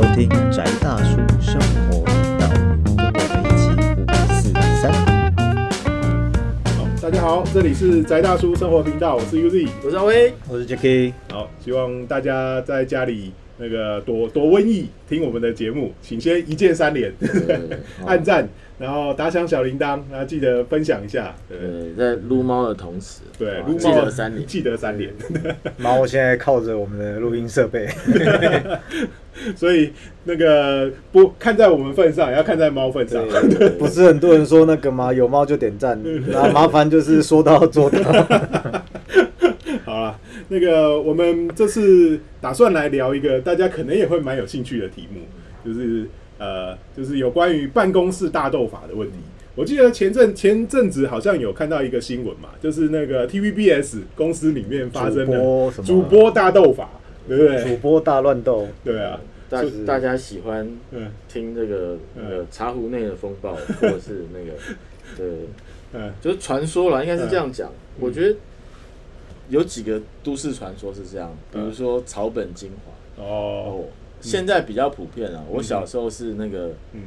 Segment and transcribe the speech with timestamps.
[0.00, 2.48] 收听宅大叔生活频道，
[2.96, 3.68] 跟我们一起
[4.00, 4.90] 五四三。
[6.78, 9.68] 好，大家好，这里是宅大叔生活频道，我是 UZ。
[9.84, 17.12] 我是阿威，我是 Jacky，好，希望大家在家里那个躲躲瘟疫，听我们的节目，请先一键三连，
[18.06, 18.48] 按赞，
[18.78, 25.12] 然后打响小铃铛，然后记得分享一下，对对，在撸猫的同时，对，撸猫得三连，记得三连。
[25.76, 27.86] 猫现在靠着我们的录音设备，
[29.54, 29.92] 所以
[30.24, 33.22] 那个不看在我们份上，也要看在猫份上。
[33.78, 35.12] 不是很多人说那个吗？
[35.12, 36.00] 有猫就点赞，
[36.30, 38.00] 然后麻烦就是说到做到。
[40.50, 45.20] 那个我们这次打算来聊一个大家可能也会蛮有兴趣的题目，
[45.64, 46.06] 就是
[46.38, 49.16] 呃，就是有关于办公室大斗法的问题。
[49.54, 56.90] 我记得前阵前阵子好像有看到一个新闻嘛，就是那个 TVBS 公司里面发生的主播大斗法，
[57.28, 57.64] 对不对？
[57.64, 64.56] 主播大乱斗，对啊，大是大家喜欢嗯听这个嗯那个茶壶内的风暴， 或者是那个
[65.16, 65.26] 对，
[65.92, 66.12] 嗯。
[66.20, 67.70] 就是传说了，应该是这样讲。
[67.98, 68.34] 我觉得
[69.50, 73.22] 有几个都市传说是这样，比如说草本精华。
[73.22, 73.26] 哦，
[73.66, 73.84] 哦，
[74.22, 75.42] 现在比较普遍啊。
[75.50, 77.02] 我小时候是那个嗯。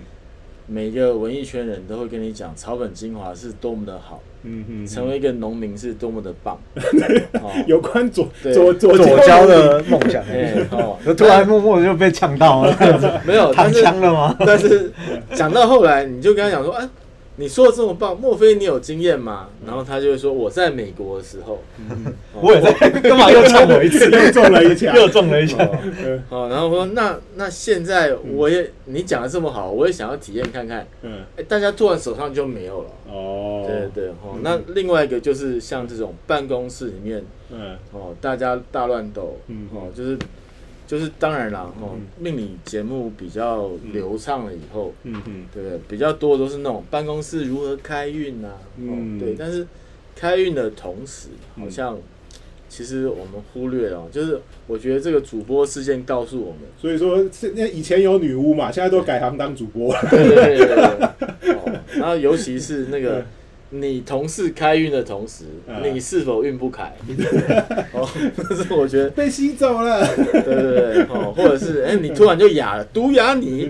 [0.66, 6.58] 每个文艺圈人都会跟你讲草本精华是多么的好，嗯嗯，成为一个农民是多么的棒。
[7.44, 7.52] 哦。
[7.68, 14.36] 有关左左左左交的梦想，哎哦，就 突然默默就被呛到了，没有，躺但是枪了吗？
[14.40, 14.90] 但是
[15.34, 16.88] 讲到后来，你就跟他讲说，哎、
[17.36, 19.50] 你说的这么棒，莫非你有经验吗？
[19.66, 21.54] 然后他就会说，我在美国的时候，
[22.34, 24.10] 哦我也在， 干嘛又 中我一次？
[24.12, 25.58] 又中了一枪， 又中了一枪。
[26.30, 30.86] 好哦，然后我说那那现在我也你讲的这么好，我也想要体验看看。
[31.02, 32.90] 嗯哎、大家突然手上就没有了。
[33.12, 40.18] 哦，对对哦，那另外一个就是像这种办公室里面嗯哦，大家大乱斗，嗯哦，就是
[40.94, 45.80] 就是当然啦，哦嗯，命理节目比较流畅了以后，嗯嗯对不对？
[45.88, 49.34] 比较多都是那种办公室如何开运啊，嗯嗯，对。
[49.34, 49.66] 但是
[50.16, 51.98] 开运的同时，嗯好像
[52.70, 60.00] 其实我们忽略了，就是我觉得这个主播事件告诉我们，所以说，现在以前有女巫嘛，现在都改行当主播了。
[60.12, 61.54] 对对对对对。
[61.56, 63.26] 哦，然后尤其是那个
[63.74, 66.94] 你同事开运的同时，嗯你是否运不开？
[67.92, 68.08] 哦，
[68.50, 70.06] 这是我觉得，被吸走了。
[70.16, 70.54] 对对
[70.94, 73.70] 对，哦，或者是 哎、你突然就哑了，毒哑你。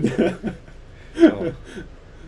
[1.16, 1.52] 哦，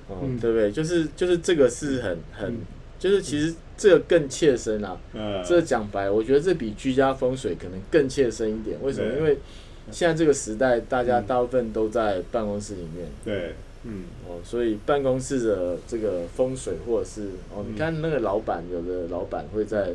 [0.08, 0.70] 哦嗯对不对？
[0.72, 2.56] 就是就是这个是很很，
[2.98, 4.96] 就是其实这个更切身啊。
[5.12, 8.78] 嗯，这讲白，我觉得这比居家风水可能更切身一点。
[8.82, 9.10] 为什么？
[9.10, 9.38] 对因为
[9.90, 13.06] 现在这个时代，大家大部分都在办公室里面。
[13.24, 13.54] 对，
[13.86, 14.04] 嗯。
[14.28, 17.22] 哦，所以办公室的这个风水，或者是
[17.54, 17.72] 哦，嗯。
[17.72, 19.92] 你看那个老板，有的老板会在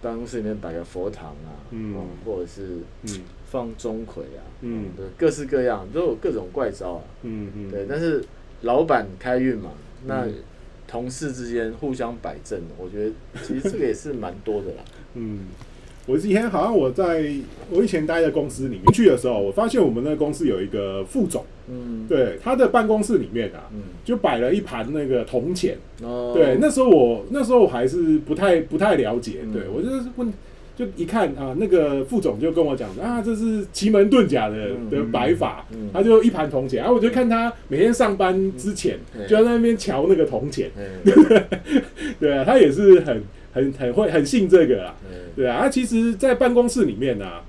[0.00, 3.20] 办公室里面摆个佛堂啊，嗯哦，或者是嗯。
[3.50, 4.86] 放钟馗啊，嗯。
[4.96, 7.86] 对，各式各样都有各种怪招啊，嗯嗯，对。
[7.88, 8.24] 但是
[8.62, 9.70] 老板开运嘛，
[10.06, 10.34] 那嗯。
[10.88, 14.84] 同事之间互相摆正，我觉得其实这个也是蛮多的啦。
[15.14, 15.40] 嗯，
[16.06, 17.28] 我之前好像我在
[17.70, 25.76] 我以前待的公司里面去的时候，我发现我们那个公司有一个副总，嗯，对，他的办公室里面啊，嗯，就摆了一盘那个铜钱。
[26.02, 29.52] 哦，对，那时候我那时候我还是不太不太了解，嗯。
[29.52, 30.32] 对我就是问，
[30.76, 34.90] 就一看啊，那个副总就跟我讲啊，这是奇门遁甲的嗯。
[34.90, 39.26] 的摆法嗯，他就一盘铜钱，然后我就看他每天上班之前嗯。
[39.26, 41.44] 就在那边瞧那个铜钱，嗯，
[42.20, 43.22] 对啊，他也是很
[43.52, 45.16] 很很会很信这个啦，嗯。
[45.34, 47.42] 对啊，他其实，在办公室里面啊。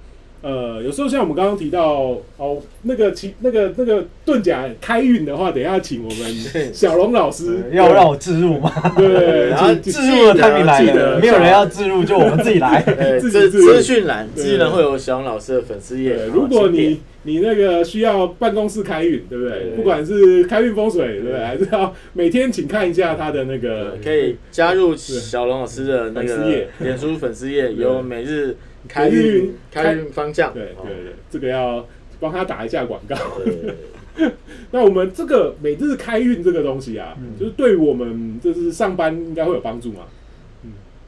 [0.47, 6.33] 呃，有时候像我们刚刚提到哦，那个其那个那个遁甲开运的话，等一下请我们
[6.73, 8.71] 小龙老师要让我自入吗？
[8.95, 10.81] 对，然后请置入的他你来
[11.19, 12.81] 没有人要自入，就我们自己来。
[12.97, 16.27] 呃，资资讯栏，对资讯栏会有小龙老师的粉丝页对，。
[16.27, 19.71] 如果你你那个需要办公室开运，对不对？
[19.75, 21.39] 不管是开运风水，对不对？
[21.43, 28.55] 还是要每天请看一下他的那个呃，可以加入小龙老师的那个粉丝页脸书粉丝页，有每日
[28.87, 30.53] 开运运开运方向。
[30.53, 31.85] 对哦对对，这个要
[32.19, 33.15] 帮他打一下广告。
[34.71, 40.06] 那我们这个每日开运这个东西啊，嗯就是对我们就是上班应该会有帮助嘛。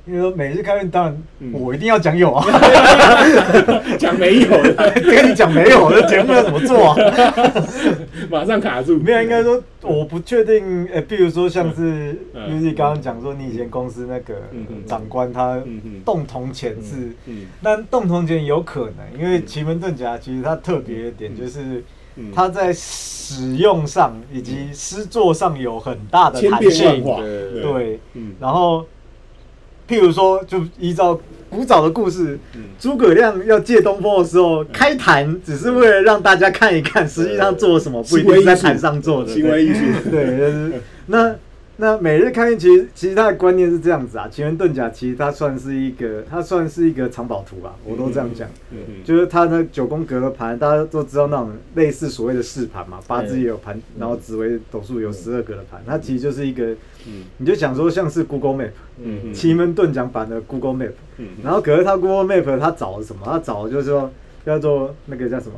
[0.09, 1.53] 因为说每日开运，当然嗯。
[1.53, 2.43] 我一定要讲有啊，
[3.99, 6.95] 讲没有的， 跟你讲没有，我的节目要怎么做啊？
[8.29, 8.97] 马上卡住。
[8.99, 10.87] 没有，应该说我不确定。
[10.91, 16.01] 呃，比如说像是嗯就是刚刚讲说，你以前公司那个嗯嗯长官他嗯嗯。
[16.05, 21.83] 动铜钱是，嗯但动铜钱有可能，因为奇门遁甲其实它特别的点就是
[22.15, 27.03] 嗯，它在使用上以及施作上有很大的千弹性。
[27.03, 27.61] 对。
[27.61, 28.33] 对，嗯。
[28.39, 28.85] 然后
[29.89, 31.19] 譬如说，就依照
[31.49, 39.33] 古早的故事嗯，诸葛亮要借东风的时候，开坛只是为了让大家看一看，实际上做了什么，不一定是在坛上做的。
[39.33, 39.79] 行为艺术，
[40.11, 41.35] 对，那
[41.81, 48.45] 那每日看运，其实其实它的观念是这样子啊，奇门遁甲其实它算是一个，它算是一个藏宝图吧，我都这样讲。
[48.71, 56.65] 嗯嗯就是它那九宫格的盘，大家都知道那种类似所谓的四盘嘛，八字也有盘，然后紫微斗数有十二格的盘，它其实就是一个，
[57.07, 57.23] 嗯。
[57.37, 63.21] 你就想说像是 Google Map，奇门遁甲版的 Google Map，嗯然后可是它 Google Map 它找了什么？
[63.23, 64.11] 它找的就是说
[64.45, 65.55] 叫做那个叫什么？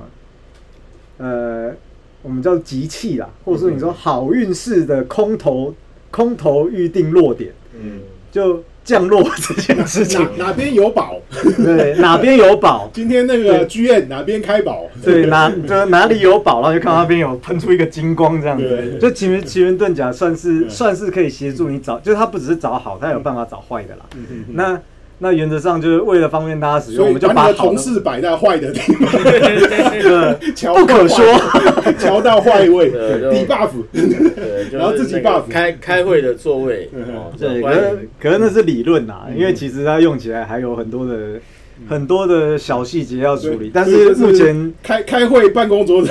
[1.18, 1.74] 呃，
[2.22, 5.74] 我们叫集气啦，或者说你说好运势的空头
[6.12, 11.16] 空头预定落点，嗯，就降落这件事情，哪哪边有宝？
[11.63, 14.86] 对， 哪边有宝，今天那个剧院哪边开宝？
[15.04, 19.00] 对，哪就是哪里有宝，然后就看到那边有喷出一个金光这样子对。
[19.00, 24.06] 就奇门奇门遁甲算是嗯算是可以协助你找，就是它不只是找好，它有办法找坏的啦。
[24.50, 24.80] 那
[25.24, 31.24] 那原则上就是为了方便大家使用，所以我们就把你的好同事摆在坏的地方， 不可说。
[32.00, 36.90] 瞧到坏位对就低 buff，对，就是然后自己那个 buff 开开会的座位，
[37.38, 41.40] 对，可可是那是理论呐，嗯因为其实它用起来还有很多的
[41.88, 46.10] 很多的小细节要处理，但是目前开开会办公桌子，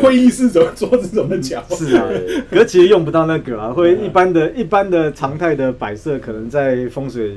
[0.00, 1.62] 会议室怎么桌子怎么瞧？
[1.70, 2.04] 是啊，
[2.50, 7.32] 可是其实用不到那个啊，会一般的一般的常态的摆设，可能在风水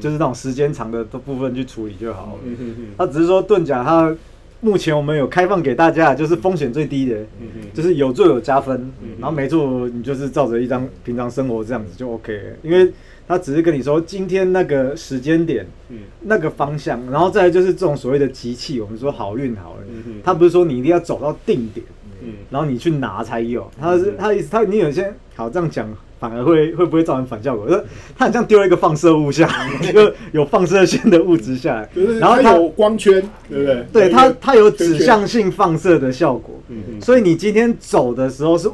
[0.00, 2.40] 就是那种时间长的部分去处理就好了。
[2.44, 4.14] 嗯嗯嗯它只是说盾甲，它
[4.60, 12.92] 目前我们有开放给大家，就是风险最低的，嗯嗯就是有做有加分嗯，然后没做你就是照着一张平常生活这样子就 OK 了，因为
[13.26, 15.66] 他只是跟你说今天那个时间点。
[15.88, 15.98] 嗯。
[16.24, 19.82] 那个方向，然后再来就是这种所谓的集气，我们说好运好了，
[20.22, 21.84] 他不是说你一定要走到定点，
[22.22, 22.34] 嗯。
[22.48, 27.66] 然后你去拿才有，他是他的意思，他你有些好这样讲，反而会会不会造成反效果？
[27.66, 27.84] 就是
[28.16, 31.88] 他很像丢了一个放射物下来， 就有放射线的物质下来。
[31.92, 33.20] 就是，然后它它有光圈，
[33.50, 33.86] 对不对？
[33.92, 36.54] 对它它有指向性放射的效果，
[37.00, 38.70] 所以你今天走的时候是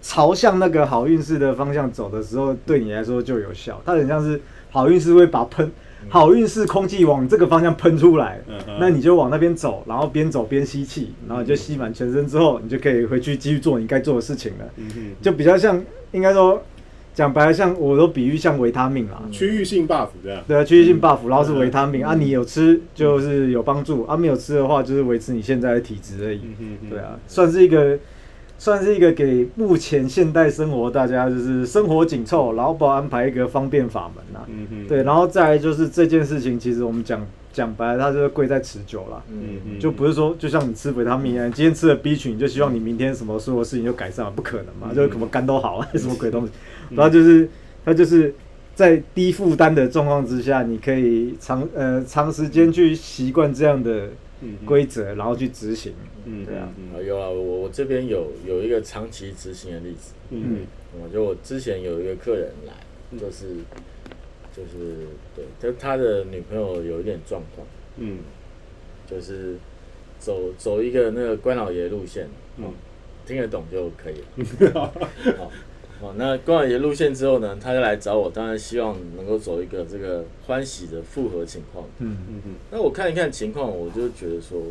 [0.00, 3.82] 朝向那个好运势的方向走的时候，对你来说就有效。
[3.84, 4.40] 它很像是
[4.70, 5.68] 好运势会把喷
[6.08, 8.40] 好运势空气往这个方向喷出来。
[8.48, 14.64] 嗯嗯，那你就往那边走，然后边走边吸气，然后你就吸满全身之后，你就可以回去继续做你该做的事情了。
[15.20, 16.62] 就比较像，应该说
[17.14, 19.22] 讲白了，像我都比喻像维他命啦。
[19.32, 20.42] 区域性 buff 这样。
[20.46, 26.40] 对啊，区域性 buff，然后是维他嗯命啊，你有吃就是有帮助啊，没有吃的话就是维持你现在的体质而已。
[26.88, 27.98] 对啊，算是一个，
[28.58, 39.22] 算是一个给目前现代生活大家就是生活紧凑，劳保安排一个方便法门呐、嗯嗯对，然后再来就是这件事情，其实我们讲讲白了，它就是贵在持久啦。
[39.30, 44.88] 嗯嗯就不是说，就像你吃维他命一样，你今天吃了 B 群，你就希望你明天什么所有事情就改善了，不可能嘛？
[44.90, 46.52] 嗯就是什么肝都好啊，什么鬼东西，
[46.90, 47.48] 然后就是
[47.84, 48.34] 它就是
[48.74, 54.10] 在低负担的状况之下，你可以长呃长时间去习惯这样的嗯
[54.64, 55.92] 规则，然后去执行。
[56.24, 56.68] 嗯对啊。
[56.94, 60.66] 啊有啊，我我这边有有一个长期执行的例子，嗯。
[61.02, 62.72] 我就我之前有一个客人来，
[63.18, 63.56] 就是
[64.56, 65.06] 就是
[65.36, 68.18] 对，就他的女朋友有一点状况，嗯。
[69.10, 69.56] 就是
[70.18, 72.64] 走走一个那个关老爷路线，嗯。
[72.64, 72.70] 哦，
[73.26, 74.72] 听得懂就可以了。
[74.72, 74.92] 好，
[76.00, 81.84] 好，那关老爷路线之后呢，他就来找我，当然希望能够走一个这个欢喜的复合情况。
[81.98, 84.62] 嗯嗯嗯那我看一看情况，我就觉得说，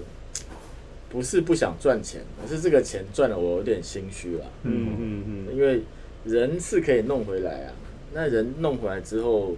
[1.10, 4.46] 不是不想赚钱，而是这个钱赚了我有点心虚了。
[4.64, 5.82] 嗯嗯嗯因为
[6.24, 7.74] 人是可以弄回来啊，
[8.14, 9.56] 那人弄回来之后，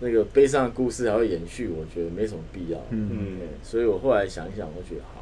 [0.00, 2.78] 那个悲伤的故事还会延续，我觉得没什么必要。
[2.90, 5.21] 嗯嗯，所以我后来想一想，我觉得好，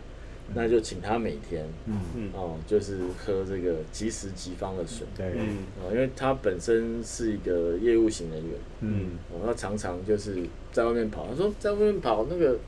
[0.55, 2.31] 那就请他每天嗯，嗯。
[2.35, 5.07] 哦，就是喝这个即时即方的水。
[5.17, 5.59] 对，嗯。
[5.81, 9.11] 哦，因为他本身是一个业务型人员，嗯。
[9.33, 10.39] 哦，他常常就是
[10.73, 11.27] 在外面跑。
[11.29, 12.59] 他说在外面跑那个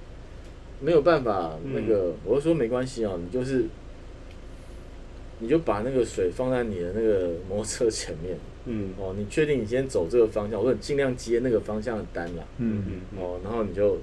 [0.81, 1.73] 没有办法，嗯。
[1.75, 3.65] 那个、我就说没关系哦，你就是
[5.41, 8.37] 你就把那个水放在你的那个摩托车前面。
[8.67, 8.91] 嗯。
[8.97, 12.85] 哦，你确定你今天走这个方向，我说你尽量接那个方向的单啦，嗯。
[12.87, 13.19] 嗯。
[13.21, 13.99] 哦，然后你就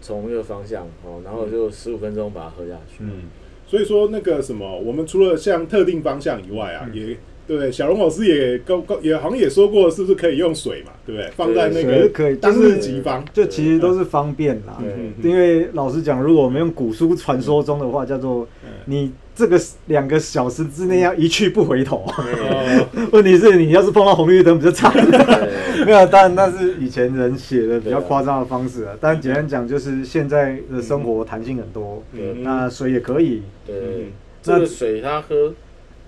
[0.00, 2.98] 从一个方向哦，然后就十五分钟把它喝下去。
[3.00, 3.24] 嗯，
[3.66, 7.16] 所以说那个什么，我们除了像特定方向以外啊，也
[7.46, 7.72] 对不对？
[7.72, 10.92] 小龙老师也高高也好像也说过，是不是可以用水嘛？
[11.04, 11.30] 对不对？
[11.32, 14.78] 放在那个可以，就当日是即方，就其实都是方便啦。
[14.80, 22.04] 嗯因为老实讲，如果我们用古书传说中的话，叫做嗯你这个两个小时之内要一去不回头。
[22.06, 25.48] 哦 问题是你要是碰到红绿灯，不就惨了？
[25.86, 28.94] 没有，当然那是以前人写的比较夸张的方式啊。
[29.00, 33.42] 但简单讲，就是现在的生活弹性很多，嗯那水也可以。
[33.66, 35.54] 对嗯，这个水他喝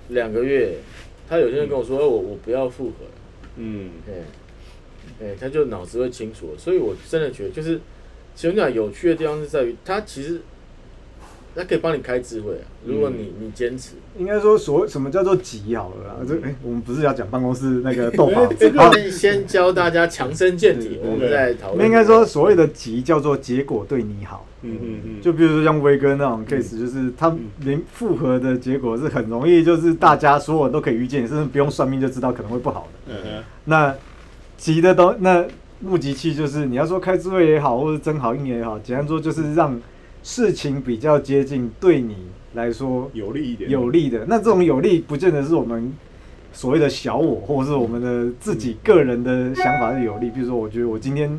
[0.09, 0.75] 两个月，
[1.29, 3.07] 他有些人跟我说，哎我我不要复合，
[3.57, 6.55] 嗯对，哎、他就脑子会清楚。
[6.59, 7.81] 所以我真的觉得，就是
[8.35, 10.43] 奇门遁甲有趣的地方是在于，他其实
[11.54, 12.64] 它可以帮你开智慧啊。
[12.85, 16.16] 如果你你坚持，应该说所什么叫做急好了啦？
[16.26, 21.87] 这哎、我们不是要讲办公室那个斗法 这个，先先教大家强身健体，我们再来讨论。
[21.87, 24.47] 应该说所谓的急叫做结果对你好。
[24.64, 33.12] 嗯嗯嗯，就比如说像威哥那种 case，就是他连复合的结果是很容易，就是大家所有人都可以预见，甚至不用算命就知道可能会不好的。
[33.12, 33.94] 嗯哼那
[34.56, 35.44] 急的东，那
[35.80, 39.76] 目集器就是你要说开智慧也好，或者增好运也好，简单说就是让
[40.23, 42.17] 事情比较接近对你
[42.55, 44.25] 来说有利一点，有利的。
[44.29, 45.93] 那这种有利不见得是我们
[46.52, 50.31] 所谓的小我，或者是我们的自己个人的想法是有利。
[50.31, 51.38] 比如说，我觉得我今天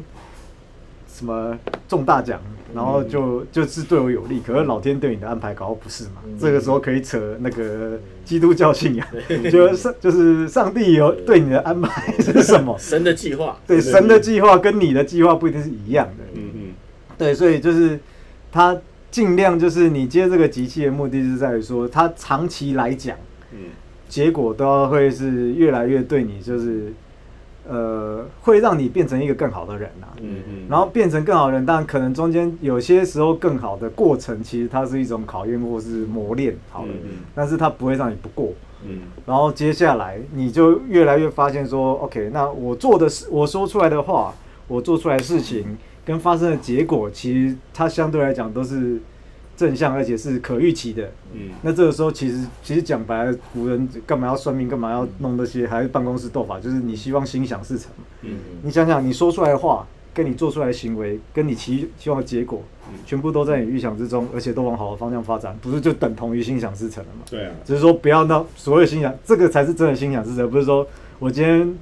[1.08, 2.42] 什么中大奖，
[2.74, 6.22] 然后就就是对我有利，可是老天对你的安排搞不好不是嘛？
[6.26, 9.08] 嗯这个时候可以扯那个基督教信仰，
[9.52, 12.76] 就是就是上帝有对你的安排是什么？
[12.82, 16.24] 神的计划，对神的计划跟你的计划不一定是一样的。
[16.34, 16.62] 嗯嗯
[17.16, 18.00] 对，所以就是
[18.54, 18.78] 他
[19.10, 23.18] 尽量就是你接这个机器的目的是在于说，他长期来讲，
[23.52, 23.72] 嗯
[24.08, 26.94] 结果都要会是越来越对你就是，
[27.68, 30.14] 呃，会让你变成一个更好的人啊。
[30.22, 38.54] 嗯嗯，然后变成更好的人，但可能中间有些时候更好的过程，其实它是一种考验或是磨练，好了，嗯但是它不会让你不过。
[38.86, 44.32] 嗯然后接下来你就越来越发现说，OK，那我做的事，我说出来的话，
[44.68, 49.00] 我做出来的事情跟发生的结果，其实它相对来讲都是
[49.56, 51.12] 正向，而且是可预期的。
[51.34, 58.04] 嗯那这个时候其实其实讲白了，古人干嘛要算命，干嘛要弄这些，还是办公室斗法，就是你希望心想事成嘛。
[58.22, 62.62] 嗯你想想，你说出来的话，跟你做出来的行为，跟你期希望的结果，
[63.06, 67.22] 全部都在你预想之中，而且都往好的方向发展，不是就等同于心想事成了吗？
[67.30, 70.86] 对啊，只是说不要闹所谓心想，这个才是真的心想事成，不是说
[71.20, 71.74] 我今天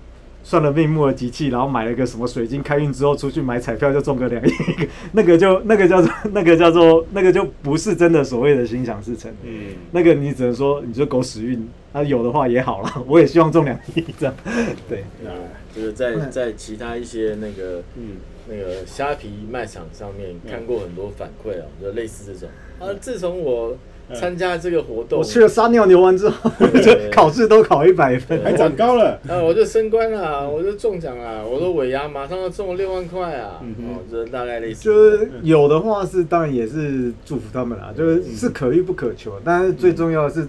[0.43, 4.51] 算了命木的机器，然后买了个什么水晶，开运之后出去买彩票就中个两亿，
[5.13, 9.31] 那个就那个叫做那个叫做那个就不是真的所谓的心想事成。
[9.43, 9.75] 嗯。
[9.91, 14.35] 那个你只能说你就狗屎运，啊有的话也好了， 我也希望中两亿这样，
[14.89, 15.01] 对。
[15.25, 15.33] 啊
[15.73, 18.17] 就是在在其他一些那个嗯。
[18.49, 22.49] 那个虾皮卖场上面看过很多反馈啊，就类似这种。
[22.79, 22.91] 啊。
[22.99, 23.77] 自从我
[24.13, 26.49] 参加这个活动，我去了撒尿牛完之后，
[26.81, 33.61] 就考试都考一百分，还长高了，啊，我就升官了，我就中奖了，我的尾牙马上要中了六万块啊！
[33.61, 40.47] 哦，这大概类似，就是有的话是当然也是祝福他们啦，就是是可遇不可求，但是最重要的是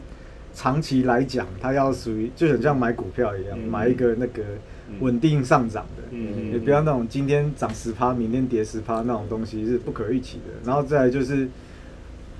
[0.54, 3.68] 长期来讲，它要属于就很像买股票一样，嗯。
[3.70, 4.42] 买一个那个
[5.00, 6.52] 稳定上涨的，嗯。
[6.52, 10.52] 也不要那种今天涨十趴，明天跌十趴那种东西是不可预期的。
[10.66, 11.48] 然后再来就是，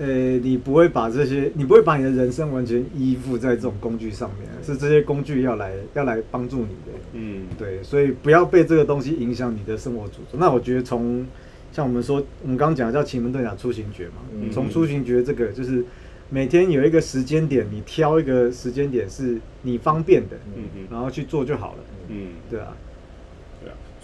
[0.03, 6.99] 呃，你不会把这些，你不会把你的人生完全依附在这种工具上面，是这些工具要来要来帮助你的。
[7.13, 10.37] 嗯对，所以不要被这个东西影响你的生活主轴。
[10.39, 11.25] 那我觉得从
[11.71, 15.85] 像我们说，我们刚刚讲的叫奇门遁甲出行诀嘛，嗯从出行诀这个就是
[16.31, 21.79] 每天有一个时间点，你挑一个时间点是你方便的，嗯嗯然后去做就好了。
[22.09, 22.77] 嗯，对啊，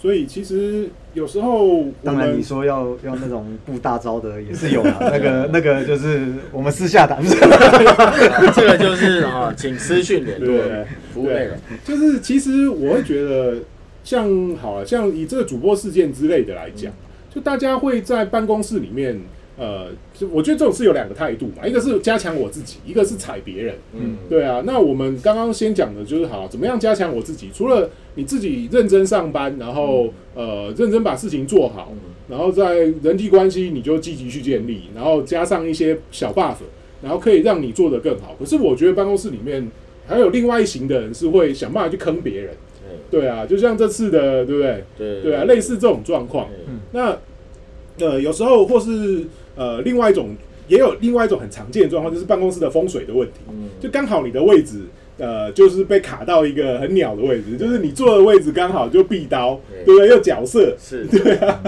[0.01, 7.19] 所以其实有时候当然你说要要那种布大招的也是有啊， 那个那个就是我们私下谈。
[7.19, 8.15] 啊
[8.55, 11.57] 这个就是啊，请私讯联络对服务内容。
[11.85, 13.57] 就是其实我会觉得，
[14.05, 16.93] 像好了，像以这个主播事件之类的来讲，
[17.35, 19.21] 就大家会在办公室里面，
[19.59, 23.75] 呃，就我觉得这种是有两个态度嘛，一个是加强我自己，一个是踩别人。
[23.93, 27.51] 嗯，对啊，那我们刚刚先讲的就是好，怎么样加强我自己？
[27.53, 31.93] 除了你自己认真上班，然后呃认真把事情做好，
[32.29, 36.59] 然后在人际关系你就积极去建立，然后加上一些小 buff，
[37.03, 38.37] 然后可以让你做得更好。
[38.39, 39.69] 可是我觉得办公室里面
[40.07, 42.55] 还有另外一型的人是会想办法去坑别人。
[43.11, 44.85] 对对啊，就像这次的，对不对？
[44.97, 46.49] 对对啊，类似这种状况。
[46.49, 47.19] 对那
[48.01, 49.27] 呃，有时候或是
[49.59, 50.31] 呃，另外一种
[50.69, 53.41] 也有另外一种很常见的状况，就是办公室的风水的问题。
[53.51, 54.83] 嗯，就刚好你的位置，
[55.19, 59.85] 呃，就是被卡到一个很鸟的位置，就是你坐的位置刚好就壁刀，对。
[59.85, 60.09] 对不对？
[60.09, 61.05] 又角色，是。
[61.11, 61.61] 对啊，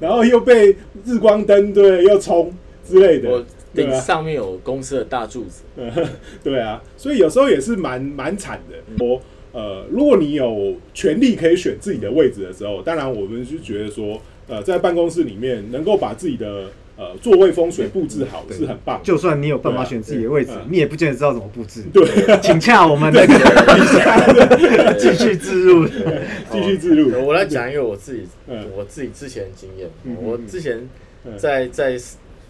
[0.00, 2.52] 然后又被日光灯，对，又冲
[2.88, 3.30] 之类的。
[3.30, 5.62] 我，顶上面有公司的大柱子，
[6.44, 9.04] 对啊，所以有时候也是蛮蛮惨的。
[9.04, 9.20] 我
[9.52, 19.00] 呃，如果你有权利可以选自己的位置的时候，当然我们是觉得说，呃，在办公室里面能够把自己的呃座位风水布置好是很棒。
[19.02, 21.82] 就算你有办法选自己的位置你也不见得知道怎么布置。
[21.92, 22.04] 对，
[22.42, 25.86] 请洽我们那个 继续自入。
[26.50, 27.26] 继续自入。
[27.26, 28.66] 我来讲一个我自己嗯。
[28.76, 29.88] 我自己之前的经验。
[30.04, 30.16] 嗯。
[30.22, 30.88] 我之前
[31.24, 31.36] 嗯。
[31.38, 31.96] 在在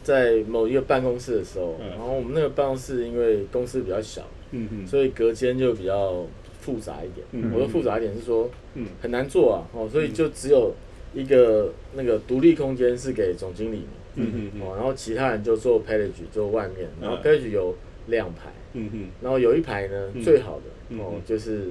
[0.02, 1.90] 在某一个办公室的时候，嗯。
[1.90, 4.86] 然后我们那个办公室因为公司比较小，嗯嗯。
[4.86, 6.26] 所以隔间就比较
[6.60, 7.26] 复杂一点。
[7.32, 8.86] 嗯我说复杂一点是说嗯。
[9.00, 10.74] 很难做啊，哦，所以就只有
[11.14, 17.22] 一个那个独立空间是给总经理嘛，嗯嗯嗯哦，然后其他人就做 package 做外面，然后嗯。
[17.22, 17.74] package 有
[18.06, 19.08] 两排，嗯嗯。
[19.22, 20.22] 然后有一排呢、嗯。
[20.22, 21.22] 最好的嗯哦嗯。
[21.24, 21.68] 就是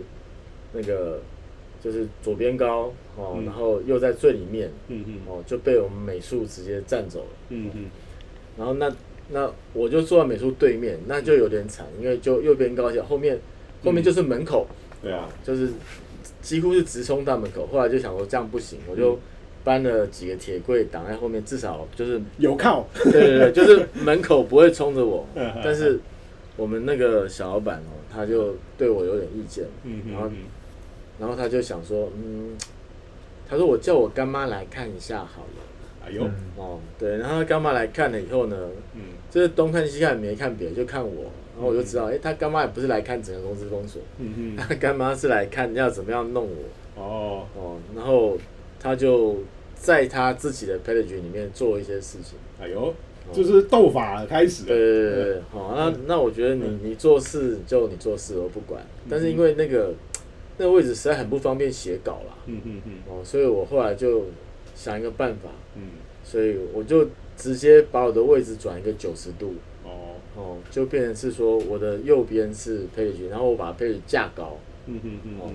[0.74, 1.21] 那个
[1.83, 3.45] 就是左边高哦，嗯。
[3.45, 5.15] 然后又在最里面嗯嗯。
[5.27, 7.29] 哦，就被我们美术直接占走了。
[7.50, 7.86] 嗯嗯。
[8.57, 8.91] 然后那
[9.29, 13.39] 那我就坐在美术对面，那就有点惨，因为就右边高脚，后面
[13.83, 14.67] 后面就是门口，
[15.01, 15.69] 对啊，就是
[16.41, 17.65] 几乎是直冲大门口。
[17.67, 19.17] 后来就想说这样不行，我就
[19.63, 25.25] 搬了几个铁柜挡在后面，至少就是有靠，对对对， 就是门口不会冲着我。
[25.63, 25.99] 但是
[26.57, 30.35] 我们那个小老板哦，他就对我有点意见，嗯然后嗯
[31.19, 32.55] 然后他就想说，嗯，
[33.47, 35.61] 他说我叫我干妈来看一下好了。
[36.05, 36.33] 哎呦，嗯。
[36.57, 38.57] 哦，对，然后他干妈来看了以后呢，
[38.95, 39.01] 嗯。
[39.29, 41.23] 就是东看西看没看别人，就看我，
[41.55, 47.01] 然后我就知道，哎、他干妈也不是来看整个公司封锁，嗯嗯， 他干妈是来看要怎么样弄我。
[47.01, 48.37] 哦，哦，然后
[48.81, 49.38] 他就
[49.75, 52.38] 在他自己的 page 里面做一些事情。
[52.59, 52.93] 哎呦，
[53.31, 58.83] 就是斗法开始，对对对对，好、那那我觉得你你做事就你做事，我不管。
[59.09, 59.93] 但是因为那个
[60.57, 64.25] 那个位置实在很不方便写稿啦，嗯嗯嗯哦，所以我后来就
[64.75, 65.83] 想一个办法，嗯，
[66.23, 67.07] 所以我就
[67.38, 75.50] 直接把我的位置转一个九十度，哦，哦，就变成是说我的右边是 page，然后我把 page 架高，嗯嗯嗯哦，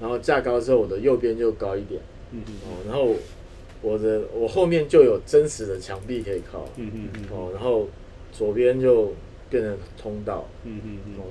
[0.00, 2.00] 然后架高之后我的右边就高一点，
[2.32, 3.14] 嗯嗯哦，然后
[3.82, 7.24] 我的我后面就有真实的墙壁可以靠，嗯嗯嗯。
[7.30, 7.88] 哦，然后
[8.32, 9.12] 左边就
[9.48, 11.24] 变成通道，嗯嗯哦，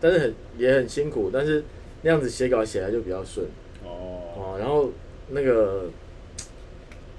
[0.00, 1.62] 但是很也很辛苦，但是
[2.02, 3.46] 那样子写稿写来就比较顺，
[3.84, 4.90] 哦，哦，然后
[5.30, 5.90] 那个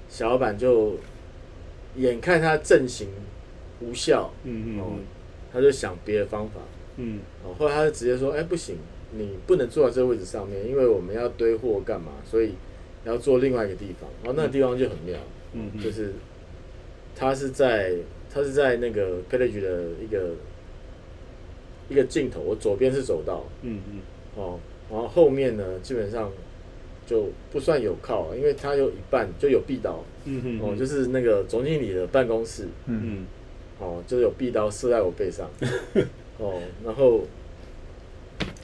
[0.08, 0.96] 小老板就
[1.96, 3.08] 眼看他阵型
[3.80, 4.98] 无效，嗯哦，
[5.52, 6.60] 他就想别的方法，
[6.96, 7.20] 嗯。
[7.44, 8.76] 哦，后来他就直接说，哎、不行，
[9.12, 12.54] 你不能坐在这个位置上面，因为我们要堆货干嘛，所以
[13.08, 15.18] 要坐另外一个地方，然后那个地方就很妙，
[15.54, 16.12] 嗯嗯，就是
[17.16, 17.94] 它是在
[18.32, 20.30] 它是在那个 page 的一个
[21.88, 24.00] 一个尽头，我左边是走道，嗯嗯
[24.36, 26.30] 哦，然后后面呢基本上
[27.06, 33.26] 就不算有靠，因为它有一半就有壁刀，嗯嗯，哦，就是那个总经理的办公室，嗯，嗯
[33.80, 35.48] 哦，就是有壁刀射在我背上，
[36.38, 37.22] 哦，然后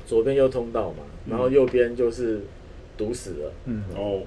[0.07, 2.41] 左边又通道嘛，然后右边就是
[2.97, 4.23] 堵死了，嗯，哦，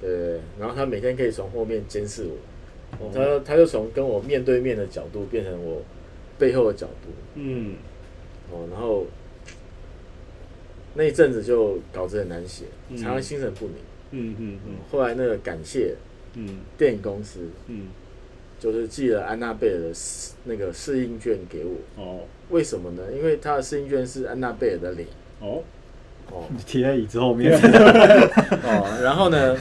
[0.00, 5.82] 对然后他每天可以从后面监视我，哦、他他就从跟我面对面的角度变成我
[6.38, 7.74] 背后的角度，嗯。
[8.50, 9.06] 哦，然后
[10.94, 12.96] 那一阵子就稿子很难写，嗯。
[12.96, 13.74] 常常心神不宁。
[14.10, 14.74] 嗯嗯嗯。
[14.90, 15.94] 后来那个感谢
[16.34, 16.58] 嗯。
[16.76, 17.86] 电影公司，嗯，
[18.60, 22.02] 就是寄了安娜贝尔的试那个试映卷给我。
[22.02, 22.20] 哦。
[22.50, 23.04] 为什么呢？
[23.10, 25.08] 因为他的试映卷是安娜贝尔的脸。
[25.40, 25.62] 哦，
[26.34, 26.44] 哦。
[26.50, 27.52] 你贴在椅子后面，
[28.64, 29.56] 哦，然后呢，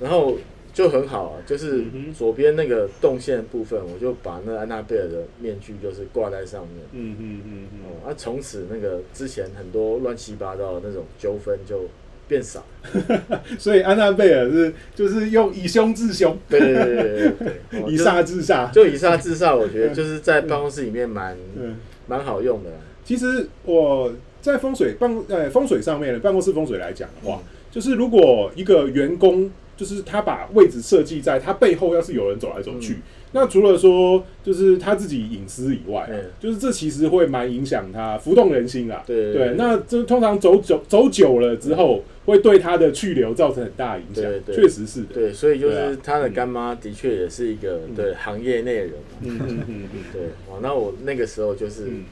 [0.00, 0.36] 然后
[0.72, 1.84] 就很好啊，就是
[2.16, 6.78] 左边那个动线部分，我就把那安娜贝尔的面具就是挂在上面。
[6.92, 11.86] 嗯嗯嗯哦，啊，从此那个之前很多乱七八糟的那种纠纷就
[12.26, 12.64] 变少。
[12.92, 13.20] 嗯，
[13.58, 17.32] 所以安娜贝尔是就是用以凶治凶，对对对对
[17.70, 21.76] 对 以杀治杀，就就以杀自杀，我觉得就是在办公室里面蛮嗯。
[22.08, 22.70] 蛮好用的。
[23.04, 24.12] 其实我
[24.42, 33.02] 在风水办呃风水上面的办公室风水来讲的话，嗯就是如果一个员工就是他把位置设计在他背后，要是有人走来走去，嗯。
[33.34, 36.06] 那除了说就是他自己隐私以外
[36.38, 39.02] 就是这其实会蛮影响他浮动人心啦。
[39.06, 44.22] 对对，那这通常走久走久了之后，会对他的去留造成很大的影响。
[44.44, 45.14] 对，确实是的。
[45.14, 49.16] 对，所以就是他的干妈的确也是一个对行业内人嘛。
[49.22, 50.00] 嗯嗯嗯嗯。
[50.12, 52.04] 对，哦，那我那个时候就是，嗯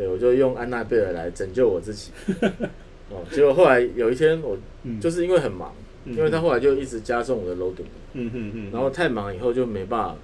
[0.00, 2.10] 对我就用安娜贝尔来拯救我自己。
[3.12, 5.74] 哦，结果后来有一天我嗯，就是因为很忙，
[6.06, 7.84] 嗯因为他后来就一直加重我的 loading，
[8.14, 10.16] 嗯嗯嗯，然后太忙以后就没办法，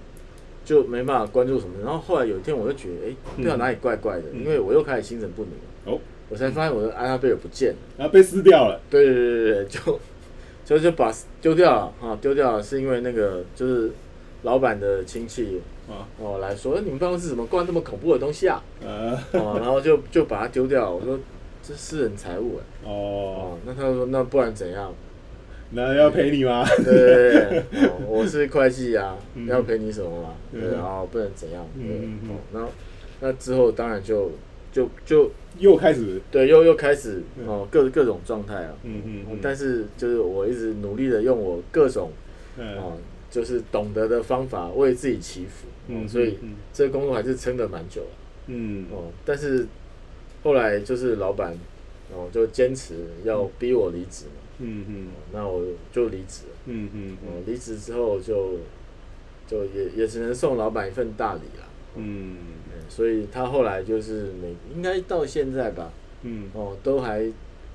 [0.64, 1.74] 就没办法关注什么。
[1.84, 5.92] 然后后来有一天我就觉得，哎，不知道哪里怪怪的，嗯因为我又开始心神不宁了。
[5.92, 7.76] 哦，我才发现我的安娜贝尔不见了。
[7.98, 8.80] 然后被撕掉了。
[8.88, 10.00] 对对对对对，就
[10.64, 11.12] 就就把
[11.42, 13.90] 丢掉了啊，丢掉了，是因为那个就是
[14.46, 18.62] 老板的亲戚啊哦来说，哎你们办公室怎么挂这么恐怖的东西啊？
[18.80, 20.88] 呃哦，然后就就把它丢掉。
[20.88, 21.18] 我说
[21.62, 22.88] 这私人财物哎。
[22.88, 24.94] 哦，哦，那他说那不然怎样？
[25.70, 26.64] 那要赔你吗？
[26.84, 27.60] 对
[28.06, 30.34] 我是会计啊嗯，要赔你什么嘛？
[30.52, 31.66] 嗯对，然后不能怎样？
[31.74, 32.68] 对，嗯嗯嗯哦，然后
[33.20, 34.30] 那之后当然就
[34.72, 35.28] 就就
[35.58, 38.70] 又开始，对，又又开始嗯哦各各种状态啊。
[38.84, 42.12] 嗯嗯嗯，但是就是我一直努力的用我各种
[42.58, 42.92] 嗯哦，
[43.36, 48.08] 就是懂得的方法为自己祈福，嗯哦，所以嗯这个工作还是撑得蛮久的
[48.46, 49.12] 嗯哦。
[49.26, 49.66] 但是
[50.42, 51.54] 后来就是老板
[52.10, 52.94] 然后就坚持
[53.24, 56.56] 要逼我离职嘛，嗯嗯那我就离职了。
[56.64, 58.54] 嗯嗯哦，离职之后就
[59.46, 61.66] 就也也只能送老板一份大礼啦。
[61.96, 62.36] 嗯
[62.72, 67.30] 嗯，所以他后来就是每应该到现在吧，嗯哦，都还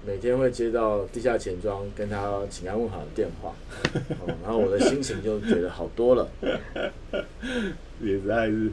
[0.05, 3.53] 每天会接到地下钱庄跟他请安问好的电话，
[4.25, 6.27] 哦，然后我的心情就觉得好多了。
[8.01, 8.71] 也实在是，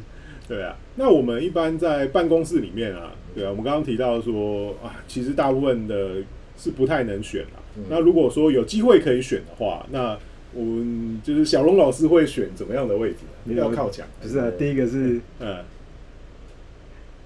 [0.48, 0.74] 对啊。
[0.96, 6.16] 那我们一般在办公室里面啊，对啊，我们刚刚提到说啊，其实大部分的
[6.56, 7.60] 是不太能选啊。
[7.76, 10.18] 嗯那如果说有机会可以选的话，那
[10.54, 13.54] 我们就是小龙老师会选怎么样的位置你？
[13.54, 15.62] 要靠墙，不是啊，第一个是嗯，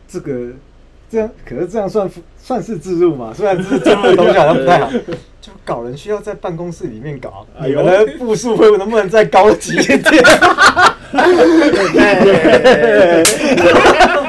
[0.09, 0.51] 这个
[1.13, 2.11] 这样，可是这样算
[2.43, 3.33] 算是自入嘛？
[3.37, 4.91] 虽然这是自入的东西好像不太好，
[5.43, 10.03] 就搞人需要在办公室里面搞，你们的步数会能不能再高级一点？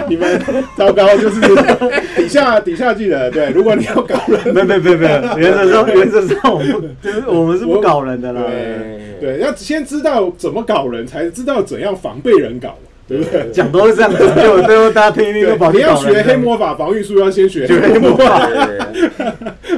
[0.10, 0.38] 你们
[0.76, 1.39] 糟糕，就是
[2.17, 8.41] 底下底下记得对，如果你要搞人，没有没有没有没，原则上原则上我们不就是我们是不搞人的啦。
[8.46, 12.69] 对对，要先知道怎么搞人，才知道怎样防被人搞。
[12.69, 12.76] 嘛，
[13.13, 13.52] 对不对？
[13.52, 15.95] 讲都是这样子，结果最后大家听一听都跑你要。
[15.95, 18.49] 学黑魔法防御术，要先学黑魔法。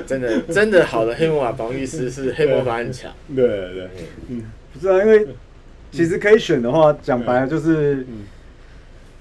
[0.07, 3.11] 真的真的好的黑魔法防御师是黑魔法很强。
[3.35, 4.37] 对对对，
[4.73, 5.27] 不是啊，因为
[5.91, 8.23] 其实可以选的话，讲白了就是嗯，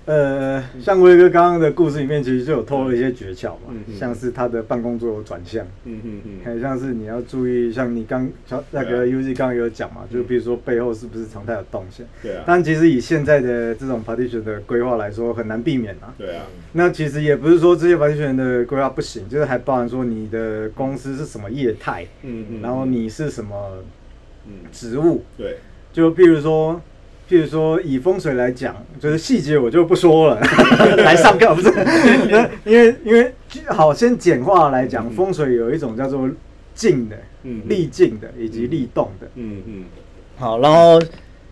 [0.06, 6.30] 呃，像威哥刚刚的故事里面，其实就有透露一些诀窍嘛像是他的办公桌有转向，嗯嗯嗯。
[6.44, 16.12] 还有像是你要注意，像你刚小那个 UZ 刚刚有讲嘛，就比如说背后是不是常态有动线，对啊，但其实以现在的这种 partition 的规划来说，很难避免啊。
[16.18, 23.78] 对啊，那其实也不是说这些 partition 的规划不行，就是还包含说你的公司是什么业态，嗯嗯，然后你是什么
[24.46, 25.56] 嗯，职务，对，
[25.94, 26.78] 就比如说，
[27.28, 30.40] 譬如说以风水来讲，就是细节我就不说了，
[30.98, 31.70] 来上课 不是？
[32.64, 33.32] 因为因为
[33.68, 36.28] 好，先简化来讲，嗯风水有一种叫做
[36.74, 39.28] 静的、嗯立静的以及立动的。
[39.36, 39.84] 嗯嗯
[40.36, 41.00] 好，然后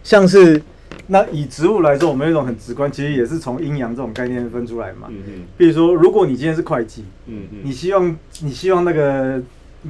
[0.02, 0.60] 像是
[1.06, 5.08] 那以植物来说，我们有一种很直观，其实也是从阴阳这种概念分出来嘛。
[5.10, 9.40] 嗯嗯比如说，如果你今天是会计，嗯嗯，你希望你希望那个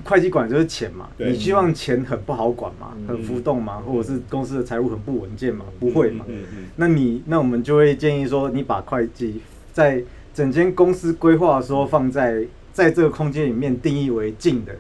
[0.05, 3.07] 会计管就是钱嘛，你希望钱很不好管嘛，嗯。
[3.07, 6.25] 很浮动嘛，或者是公司的财务很不稳健嘛，不会嘛。
[6.29, 6.65] 嗯嗯。
[6.77, 9.41] 那你那我们就会建议说，你把会计
[9.73, 10.03] 在
[10.33, 14.75] 整间公司规划的时候放在在这个空间里面定义为静的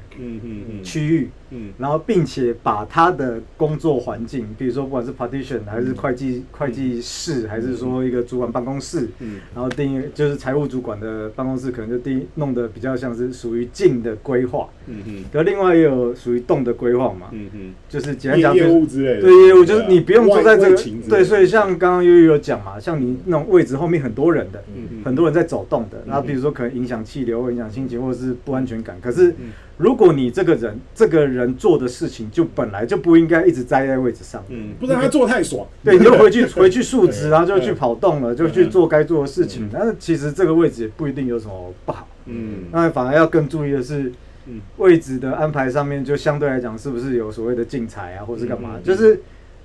[0.82, 1.72] 区域，嗯。
[1.78, 9.40] 然后并且把他的工作环境，比如说不管是 partition 还是会计会计室，还是说一个主管办公室，嗯。
[9.54, 14.68] 然后定义就是财务主管的办公室，可能就定义弄得比较像是属于静的规划。
[14.86, 20.76] 嗯嗯可另外也有属于动的规划嘛，嗯嗯，就是简单讲就是业务之类的，对业务就是你不用坐在这个
[21.08, 28.96] 对，所以像刚刚悠悠有讲嘛，像你那种位置后面很多人的，嗯嗯很多人在走动的，然后嗯比如说可能影响气流、影响心情，或者是不安全感。
[29.00, 29.50] 可是嗯
[29.82, 39.66] 如果你这个人这个人做的事情就本来就不应该一直栽在位置上，嗯，不然他做太爽，对，你就回去 回去述职，然后就去嗯跑动了，就去做该做的事情。
[39.66, 39.70] 嗯。
[39.72, 42.66] 但是其实这个位置也不一定有什么不好，嗯。
[42.70, 44.12] 那反而要更注意的是
[44.46, 44.60] 嗯。
[44.76, 48.70] 位置的安排上面，就相对来讲是不是有所谓的竞彩啊，或是干嘛。
[48.74, 48.82] 嗯嗯？
[48.82, 48.84] 嗯。
[48.84, 49.20] 就是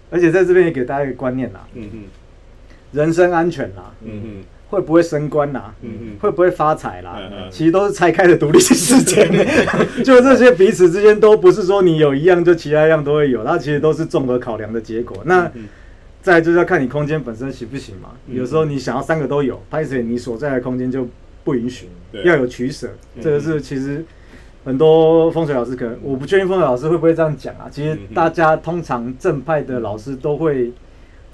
[0.09, 2.03] 而且在这边也给大家一个观念啦，嗯嗯。
[2.93, 5.73] 人身安全啦，嗯嗯会不会升官啦？
[5.81, 7.17] 嗯嗯会不会发财啦？
[7.49, 9.29] 其实都是拆开的独立事件，
[10.03, 15.17] 就这些彼此之间都不是说你有一样就其他一样都会有，它其实都是综合考量的结果。
[15.25, 15.67] 那嗯
[16.21, 18.09] 再来就是要看你空间本身行不行嘛。
[18.27, 21.07] 嗯有时候你想要三个都有，拍摄你所在的空间就
[21.45, 21.87] 不允许，
[22.25, 22.87] 要有取舍。
[23.15, 24.03] 嗯这个是其实
[24.65, 27.69] 很多风水老师可能我不确定风水老师会不会这样讲啊。
[27.71, 30.73] 其实大家通常正派的老师都会。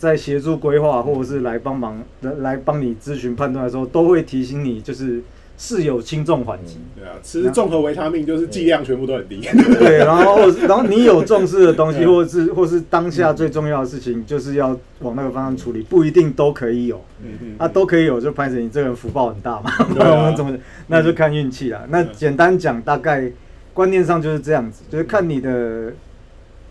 [0.04, 5.24] 在协助规划或者是来帮忙来来帮你咨询判断的时候，都会提醒你，就是
[5.58, 6.80] 是有轻重缓急。
[7.00, 9.40] 对啊，吃综合维他命就是剂量全部都很低，
[9.80, 17.02] 对，然后 然后你有重视的东西，嗯或者是或是当下最重要的事情，就是要往那个方向处理，不一定都可以有。
[17.24, 20.58] 嗯嗯啊，都可以有，就拍成你这个人福报很大嘛，不对啊然我们怎么？
[20.88, 21.82] 那就看运气啦。
[21.90, 23.32] 那嗯简单讲，大概
[23.74, 25.94] 观念上就是这样子，就是看你的，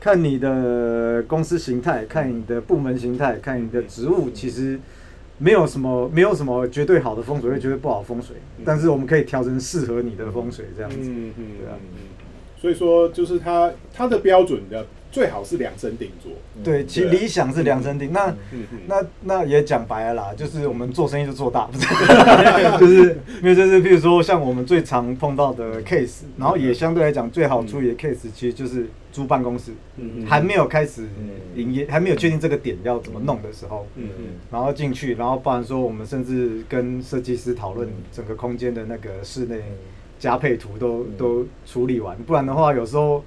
[0.03, 4.77] 看你的公司形态，看你的部门形态，看你的职务，其实
[5.39, 8.35] 没有什么没有什么绝对好的风水，或绝对不好的风水，
[8.65, 10.97] 但是我们可以调成适合你的风水这样子。
[10.99, 11.79] 嗯嗯对啊。
[11.79, 11.99] 嗯，
[12.61, 16.33] 所以说就是它它的标准的最好是量身定做，
[16.65, 18.11] 对，其实理想是量身定。
[18.13, 18.35] 那
[18.87, 21.87] 那那也讲白了啦，就是我们做生意就做大， 不是？
[22.81, 29.73] 就是因为就是譬如说像我们最常碰到的 case，然后也相对来讲最好处理的 case，其实就是租办公室，
[30.27, 31.07] 还没有开始
[31.55, 34.25] 营业，还没有确定这个点要怎么弄的时候，嗯嗯。
[34.51, 39.61] 然后进去，然后不然说我们甚至跟设计师讨论整个空间的那个室内
[40.19, 41.17] 加配图都、嗯。
[41.19, 43.23] 都处理完，不然的话有时候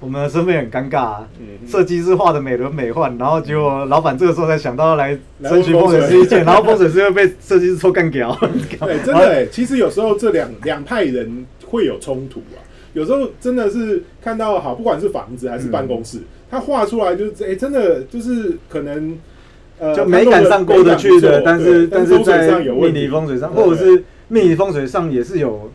[0.00, 1.28] 我们的身份很尴尬、啊。
[1.40, 8.34] 嗯设计师画的美轮美奂，然后结果老板这个时候才想到要来来征询风水水师意见，然后风水师又被设计师抽干掉。
[8.80, 12.64] 对，真的哎、其实有时候这两两派人会有冲突啊。
[12.94, 16.18] 有时候真的是看到好，不管是房子还是办公室，
[16.50, 19.18] 他画出来就是哎、真的就是可能
[19.78, 25.70] 呃，就美感上过得去的，但是但但是在命理风水上，或者是命理风水上也是有，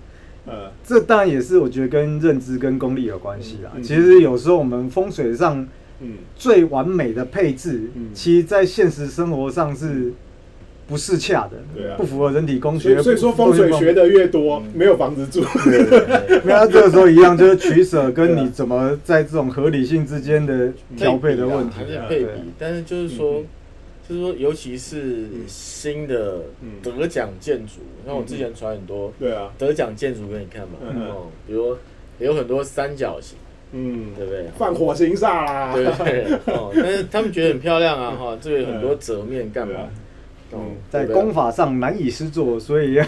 [0.45, 3.71] 呃这当然也是我觉得跟认知跟功力有关系啦。
[3.75, 3.83] 嗯嗯。
[3.83, 5.67] 其实有时候我们风水上
[6.01, 6.13] 嗯。
[6.35, 8.09] 最完美的配置，嗯。
[8.13, 10.11] 其实在现实生活上是
[10.85, 11.95] 不适洽的，对啊。
[11.97, 13.01] 不符合人体工学。
[13.01, 14.71] 所以所以说不风水学的越多，嗯。
[14.75, 15.41] 没有房子住。
[15.63, 16.41] 对对对。
[16.43, 21.77] 没有，这个时候一样，就是取舍跟你怎么在这种合理性之间的调配的问题。
[22.09, 23.45] 配比，但是就是说嗯，
[24.13, 26.73] 就是说，尤其是新的嗯。
[26.81, 30.77] 得奖建筑，像我之前传很多对啊，得奖建筑给你看嘛，
[31.09, 31.75] 哦，比如
[32.19, 33.37] 有很多三角形，
[33.71, 34.45] 嗯，对不对？
[34.57, 39.73] 放火星煞啦，对对哦， 但是他们觉得很漂亮啊，哈，这个有很多折面干嘛？
[40.55, 43.03] 嗯，在功法上难以施作，所以要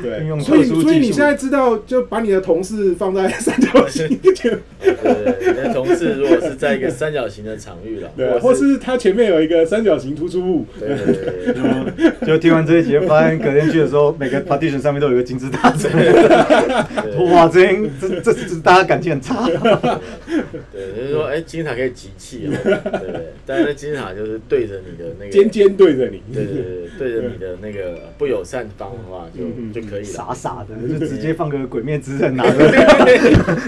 [0.00, 0.20] 对。
[0.22, 0.82] 运用所以特殊技术。
[0.82, 4.50] 所以你现在知道，就把你的同事放在三角形， 就
[4.84, 15.70] 对对，你的同事如果是在一个三角形的场域了，对，或是他前面有一个三角形突出物，对对对就听完这一节，发现隔天去的时候，每个 partition 上面都有一个金字塔。
[15.70, 17.66] 对哇，这
[18.00, 19.46] 这这这大家感情很差。
[19.46, 23.32] 对，就是说，哎，金字塔可以集气哦，对对？
[23.46, 26.54] 但是金字塔就是对着你的那个尖尖对着你，对对
[26.98, 30.04] 对，对着你的那个不友善方的话，就就可以了。
[30.04, 32.70] 傻傻的，就直接放个鬼面之刃，拿着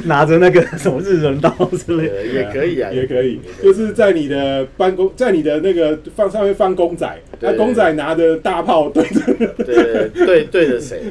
[0.05, 2.27] 拿着那个什么日人刀之类的。
[2.27, 9.21] 也可以啊， 也可以，就是在你的办公，在你的那个放上面放公仔，对那公仔拿着大炮对着，
[9.64, 11.03] 对对对着谁？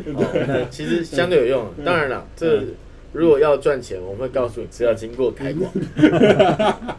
[0.70, 1.66] 其实相对有用。
[1.84, 2.62] 当然了，这
[3.14, 5.72] 如果要赚钱，我们会告诉你是要经过开光。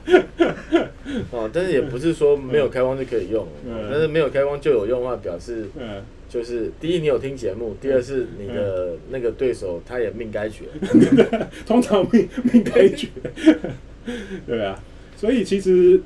[1.30, 10.64] 哦，但是也不是说没有开光就可以用，嗯但是没有开光就有用的话，表示嗯，就是第一你有听节目，第二是你的那个对手他也命该绝。
[11.66, 13.08] 通常命命该绝，
[14.46, 14.82] 对啊，
[15.16, 16.00] 所以其实。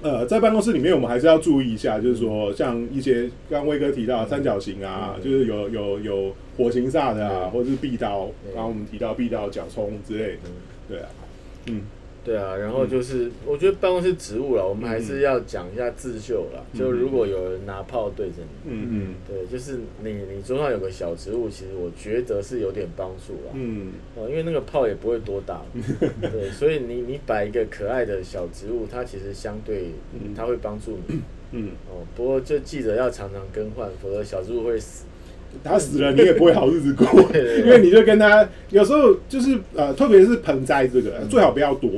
[0.00, 5.24] 呃，在办公室里面，我们还是要注意一下，就是说，像一些刚刚威哥提到的三角形啊，嗯。
[5.24, 7.50] 就是有有有火形煞的啊，嗯。
[7.50, 8.54] 或者是壁刀，嗯。
[8.54, 10.52] 刚刚我们提到壁刀、角冲之类的，嗯。
[10.88, 11.08] 对啊，
[11.66, 11.80] 嗯
[12.28, 16.62] 对啊，然后就是我觉得办公室植物了，我们还是要讲一下自救了。
[16.74, 23.52] 嗯就如果有人拿炮对着你，嗯嗯对，就是你你桌上有个小植物，其实我觉得是有点帮助啦。
[23.54, 25.62] 嗯哦，因为那个炮也不会多大，
[26.20, 31.20] 对，所以你你摆一个可爱的小植物，它其实相对嗯它会帮助你。
[31.52, 35.06] 嗯，哦，不过就记得要常常更换，否则小植物会死。
[35.64, 37.06] 他死了，你也不会好日子过，
[37.58, 41.88] 因为你就跟他有时候就是呃，特别是盆栽这个，最好不要多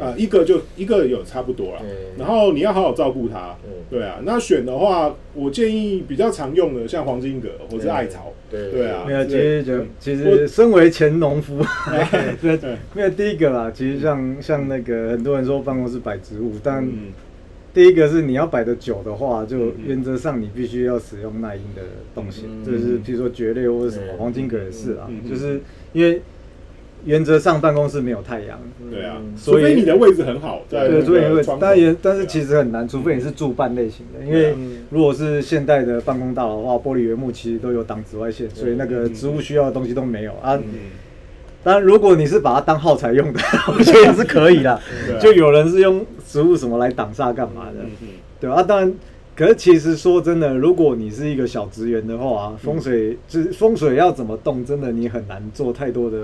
[0.00, 1.82] 啊、呃一个就一个有差不多了，
[2.18, 4.16] 然后你要好好照顾它嗯，对啊。
[4.24, 11.58] 那选的话，我建议比较常用的，像黄金葛或是艾草，对对啊没有，其实就其我实身为前农夫，
[12.42, 13.72] 对嗯，没有第一个啦。
[13.74, 17.12] 其实像像那个很多人说办公室摆植物，但嗯
[17.76, 21.82] 第一个是你要摆的久的话，就嗯原则上你必须要使用耐阴的
[22.14, 25.60] 东西，嗯就是譬如说蕨类或者什么嗯黄金葛也是啊就是
[25.92, 26.22] 因为
[27.04, 28.58] 原则上办公室没有太阳，
[28.90, 29.36] 对啊，嗯。
[29.36, 34.54] 所以除非你的位置很好，在对，那所以会个窗口，但也但是其实很难，除非你是住办类型的，因为
[34.88, 40.56] 如果是现代的办公大楼的话，玻璃原木其实都有挡紫外线，所以那个植物需要的东西都没有啊。
[40.56, 40.64] 嗯
[41.66, 43.40] 当然，如果你是把它当耗材用的，
[43.76, 44.80] 我觉得也是可以啦。
[45.04, 45.16] 对。
[45.16, 47.84] 啊就有人是用植物什么来挡煞干嘛的，
[48.40, 48.94] 对啊，当然，
[49.34, 56.22] 可是其实说真的，如果你是一个小职员的话，啊风水就是风水要怎么动，真的你很难做太多的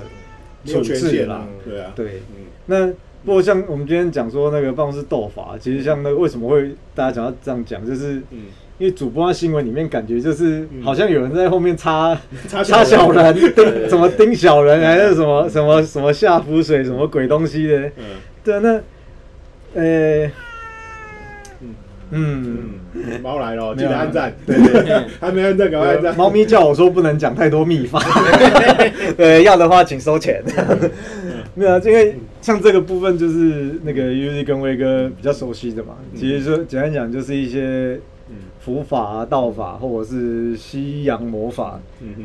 [0.64, 2.46] 处置啦啦。，对啊，对，嗯。
[2.66, 2.86] 那
[3.24, 8.46] 不过像我们今天讲说那个办公室斗法，其实像那个为什么会大家讲到这样讲，就是嗯，
[8.78, 10.82] 因为主播在新闻里面感觉就是嗯。
[10.82, 13.54] 好像有人在后面插插插小人，盯
[13.88, 17.78] 什么盯小人，还是什么什么什么下浮水，什么鬼东西的。
[17.96, 18.04] 嗯。
[18.42, 18.70] 对，那
[19.74, 20.26] 呃
[21.60, 21.74] 嗯。
[22.10, 22.70] 嗯。
[22.94, 25.02] 嗯，猫来了， 记得按赞，对对对。
[25.18, 26.14] 还没按赞，赶快按赞。
[26.14, 27.98] 猫咪叫我说不能讲太多秘法，
[29.16, 30.42] 对，要的话请收钱。
[31.54, 35.96] 没有啊，因为像这个部分就是那个 U Z 跟威哥比较熟悉的嘛。
[36.14, 38.36] 其实说简单讲，就是一些嗯。
[38.62, 41.80] 符法啊、道法或者是西洋魔法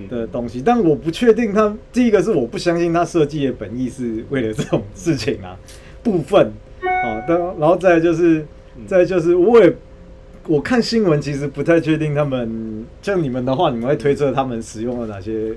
[0.07, 5.57] 的东西，但我不确定他第一个是我不相信他设计的本意是为了这种事情啊
[6.03, 6.51] 部分
[6.83, 8.45] 啊，但然后再来就是
[8.85, 9.73] 再来就是我也
[10.47, 15.55] 我看新闻其实不太确定他们，像你们的话，你们会推测他们使用了哪些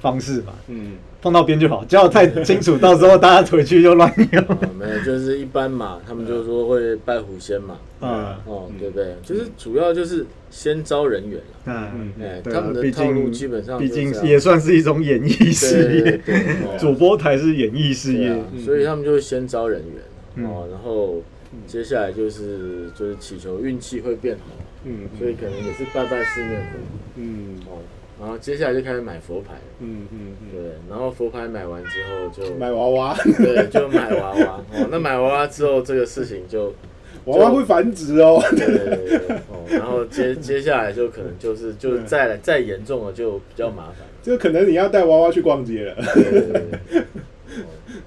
[0.00, 0.54] 方式嘛？
[0.68, 0.92] 嗯，
[1.24, 4.44] 碰到边就好，教的太清楚，到时候大家回去就乱用。
[4.44, 8.36] 啊没有，就是一般嘛，他们就说会拜狐仙嘛，嗯。
[8.44, 9.16] 哦，对不对？
[9.22, 16.20] 就是主要就是先招人员啊嗯，哎，对啊他们的毕套路基本上毕竟也算是一种演艺事业，
[16.78, 18.38] 主播台是演艺事业。
[18.62, 20.02] 所以他们就会先招人员
[20.34, 20.44] 嗯。
[20.44, 21.22] 哦，然后
[21.66, 24.52] 接下来就是就是祈求运气会变好，
[24.84, 26.78] 嗯，所以可能也是拜拜四面佛。
[27.16, 27.56] 嗯。
[27.70, 27.80] 哦，
[28.20, 34.64] 然后接下来就开始买佛牌，嗯嗯对，然后佛牌买完之后就嗯，买娃娃，对就买娃娃。
[34.72, 36.72] 哦，那买娃娃之后这个事情就
[37.26, 38.40] 娃娃会繁殖哦。
[38.50, 45.96] 对对对对哦，然后接接下来就可能就是就再来再严重了就比较麻烦， 就可能你要带娃娃去逛街了。
[46.14, 46.52] 对对对
[46.90, 47.00] 对。
[47.00, 47.04] 哦。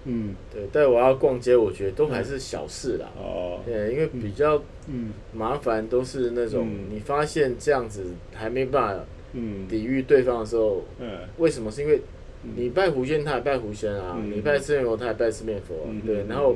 [0.04, 3.06] 嗯，对，带娃娃逛街，我觉得都还是小事啦。
[3.17, 5.12] 哦，对，因为比较嗯。
[5.34, 6.86] 麻烦都是那种嗯。
[6.89, 9.68] 你发现这样子还没办法嗯。
[9.68, 11.08] 抵御对方的时候，嗯。
[11.38, 11.70] 为什么？
[11.72, 12.02] 是因为
[12.56, 14.32] 你拜狐仙，他也拜狐仙啊；嗯。
[14.38, 16.56] 你拜四面佛，他也拜四面佛啊、嗯对，然后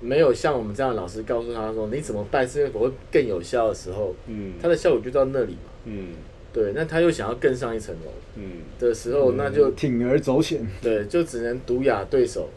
[0.00, 4.54] 没有像我们这样的老师告诉他说，你怎么拜四面佛会更有效的时候，嗯。
[4.60, 5.70] 他的效果就到那里嘛。
[5.84, 6.08] 嗯。
[6.50, 8.62] 对，那他又想要更上一层楼嗯。
[8.80, 10.66] 的时候，那就铤而走险。
[10.80, 12.48] 对，就只能毒哑对手，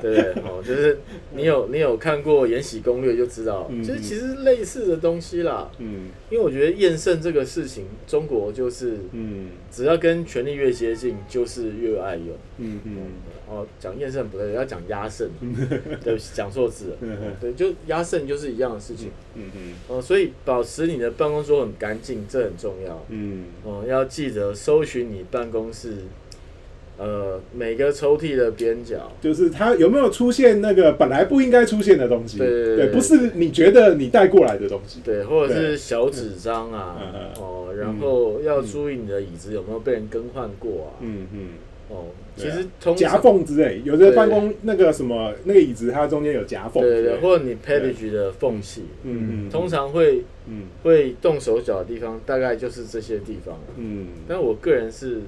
[0.00, 0.32] 对？
[0.42, 0.98] 哦，就是
[1.34, 5.70] 你有你有看过《延禧攻略》就知道，嗯就是其实类似的东西啦。
[5.78, 12.28] 嗯因为我觉得验证这个事情，中国就是嗯只要跟权力越接近，就是越爱用。
[12.58, 12.96] 嗯嗯
[13.48, 15.28] 哦，讲验证不对，要讲压胜，
[16.02, 16.96] 对不起，讲错字
[17.40, 19.10] 对，就压胜就是一样的事情。
[19.34, 19.44] 嗯
[19.86, 23.06] 哦，所以保持你的办公桌很干净，这很重要。
[23.08, 25.94] 嗯哦，要记得搜寻你办公室，
[26.98, 29.12] 呃，每个抽屉的边角。
[29.20, 32.38] 就是它有没有出现那个本来不应该出现的东西？
[32.38, 35.00] 对对对不是你觉得你带过来的东西。
[35.04, 36.96] 对，或者是小纸张啊
[37.38, 41.48] 哦，然后要注意你的椅子有没有被人更换过啊，嗯嗯，
[41.90, 42.04] 哦，
[42.36, 46.82] 其实通夹常缝之类，有的办公那个什么那个椅子，它中间有夹缝。
[46.82, 53.58] 对对或者你 page 的缝隙，嗯嗯，通常会嗯会动手脚的地方，大概就是这些地方。
[53.76, 55.20] 嗯，但我个人是，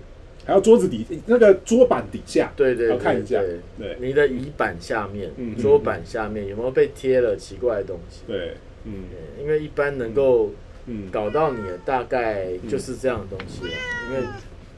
[0.49, 3.39] 还有桌子底那个桌板底下，对对看一下。
[3.39, 3.99] 对对。
[4.01, 8.23] 你的椅板下面嗯嗯、桌板下面有没有被贴了奇怪的东西？
[8.27, 9.05] 对，嗯。
[9.39, 10.51] 因为一般能够
[10.87, 13.71] 嗯搞到你的大概就是这样的东西了，
[14.09, 14.27] 因为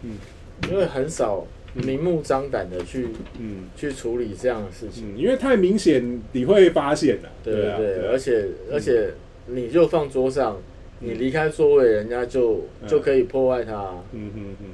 [0.03, 0.11] 嗯。
[0.71, 3.07] 因为很少明目张胆的去
[3.39, 3.69] 嗯。
[3.77, 5.15] 去处理这样的事情。
[5.15, 7.29] 嗯，因为太明显你会发现的。
[7.29, 8.09] 啊对对，对啊。
[8.11, 9.11] 而且而且
[9.47, 10.61] 你就放桌上，
[10.99, 12.89] 你离开座位，人家就嗯。
[12.89, 13.73] 就可以破坏它。
[14.13, 14.67] 嗯嗯嗯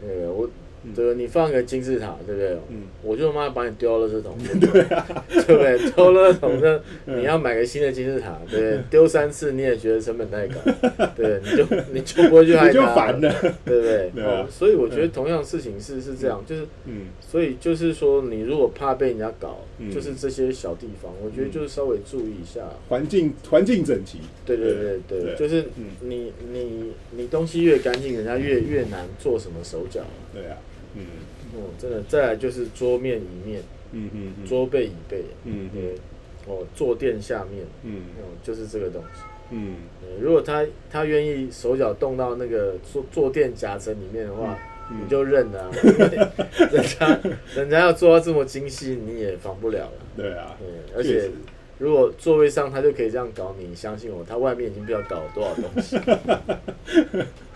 [0.00, 0.48] 对，我
[0.96, 2.56] 这个你放个金字塔，对不对？
[2.70, 5.78] 嗯我就妈把你丢到垃圾桶， 对对不对？
[5.90, 8.78] 丢垃圾桶，那 嗯你要买个新的金字塔，对不对？
[8.90, 10.54] 丢三次你也觉得成本太高，
[11.14, 13.30] 对，你就你就不会去害它烦了。
[13.64, 14.10] 对不对？
[14.24, 19.90] 哦，所以我觉得同样事情是是这样，就是嗯所以就是说，你如果怕被人家搞，嗯。
[19.90, 22.60] 就是这些小地方，我觉得就是稍微注意一下。
[22.88, 24.18] 环境环境整齐。
[24.46, 25.86] 对对对对，对就是嗯。
[26.02, 30.02] 你你你东西越干净，人家越越难做什么手脚。
[30.32, 30.56] 对啊，
[30.94, 31.02] 嗯。
[31.54, 33.60] 哦，真的，再来就是桌面椅面，
[33.92, 34.46] 嗯嗯嗯。
[34.46, 35.80] 桌背椅背，嗯嗯，
[36.46, 38.02] 哦，坐垫下面，嗯。
[38.18, 39.22] 哦，就是这个东西。
[39.50, 39.74] 嗯。
[40.00, 45.70] 对如果他他愿意手脚动到那个坐坐垫夹层里面的话，嗯你就认了、啊，
[46.72, 47.18] 人家
[47.54, 49.92] 人家要做到这么精细，你也防不了了。
[50.16, 51.30] 对啊，对，而且
[51.78, 55.96] 如果座位上他就可以这样搞你，相信我，他外面已经不知道搞了多少东西。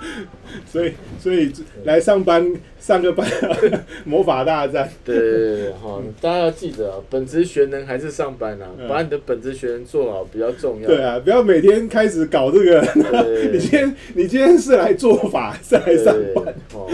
[0.66, 1.52] 所以所以
[1.84, 3.26] 来上班上个班，
[4.04, 4.88] 魔法大战。
[5.04, 10.86] 对对对对，哈， 大家要记得啊，本职学能还是上班啊，嗯把你的本职学能做好比较重要。
[10.86, 12.80] 对啊，不要每天开始搞这个。
[13.22, 16.54] 对你今天你今天是来做法，是来上班。
[16.74, 16.88] 哦，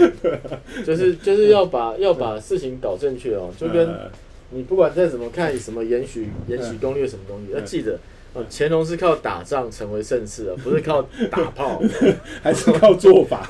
[0.85, 4.11] 就是就是要把要把事情搞正确哦，就跟呃
[4.51, 7.99] 你不管再怎么看什么《延禧延禧攻略》什么东西，要记得。
[8.35, 11.81] 哦，乾隆是靠打仗成为盛世的，不是靠打炮。
[12.43, 13.49] 还是靠做法。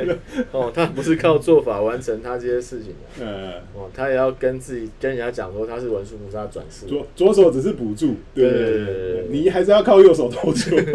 [0.52, 3.24] 哦，他不是靠做法完成他这些事情的。
[3.24, 6.84] 嗯，哦，他也要跟自己跟人家讲说他是文殊菩萨转世。
[6.86, 10.76] 左左手只是辅助，对对对对对对对你还是要靠右手投球。
[10.76, 10.94] 对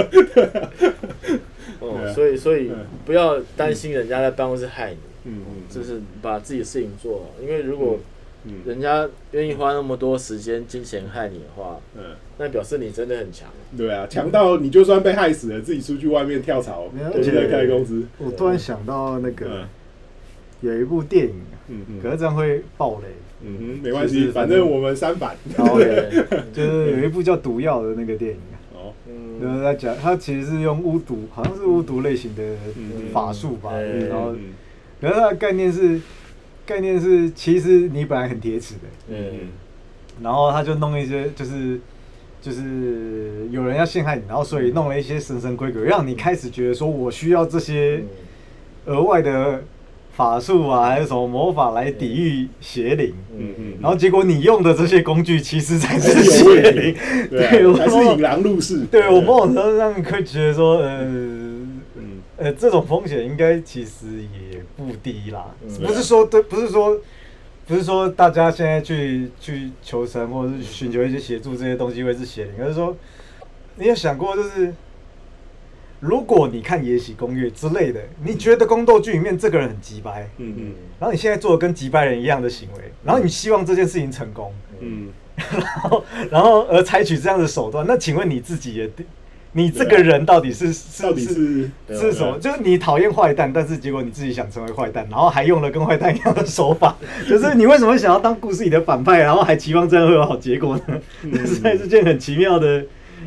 [1.79, 7.25] 哦，啊所以所以嗯不要担心人家在办公室害你，嗯就是把自己的事情做好。
[7.41, 8.05] 因为如果嗯
[8.65, 12.03] 人家愿意花那么多时间、金钱害你的话，嗯，
[12.37, 13.47] 那表示你真的很强。
[13.77, 18.03] 对啊，强到你就算被害死了，自己出去外面跳槽没有，我现在开公司。
[18.17, 19.67] 我突然想到那个嗯。
[20.61, 21.99] 有一部电影啊，嗯嗯。
[22.01, 23.07] 可是这样会爆雷。
[23.43, 25.35] 嗯哼，没关系，反正我们三版。
[25.57, 25.79] 然后
[26.53, 32.43] 就是有一部叫《毒药》的那个电影啊，哦，就嗯是在讲他其实是用巫毒，好像是巫毒类型的
[32.77, 34.07] 嗯法术吧，嗯。
[34.07, 34.53] 然后嗯。
[35.01, 35.99] 可是它的概念是
[36.71, 39.49] 概念是其实你本来很铁齿的，嗯。
[40.23, 41.79] 然后他就弄一些就是
[42.41, 48.03] 就是有人要陷害你，然后所以弄了一些神神鬼鬼，让你开始觉得说我需要这些
[48.85, 48.95] 嗯。
[48.95, 49.63] 额外的
[50.13, 53.13] 法术啊，还有什么魔法来抵御邪灵。
[53.37, 53.53] 嗯。
[53.57, 56.95] 嗯，然后结果你用的这些工具其实才是邪灵，
[57.29, 58.85] 对啊，还是引狼入室。
[58.85, 61.81] 对我某种程度上会觉得说，呃嗯。
[62.37, 65.69] 呃，这种风险应该其实也不低啦，嗯。
[65.81, 66.99] 不是说对，不是说
[67.67, 72.95] 不是说大家现在去去求神或者是寻求一些协助这些东西会是邪灵，而是说
[73.75, 74.73] 你有想过就是。
[76.03, 80.73] 如果你看《延禧攻略》之类的，你觉得宫斗剧里面这个人很急掰，嗯嗯。
[80.99, 88.89] 然后你现在做的跟急掰人一样的行为，然后你希望这件事情成功，嗯， 然后然后而采取这样的手段，那请问你自己也，
[89.53, 92.37] 你这个人到底是是到底是是什么？
[92.39, 96.95] 就是你讨厌坏蛋，但是结果你自己想成为坏蛋，然后还用了跟坏蛋一样的手法，
[97.27, 101.01] 就是你为什么想要当故事里的反派，然后还期望这样会有好结果呢？
[101.45, 102.83] 实在是件很奇妙的，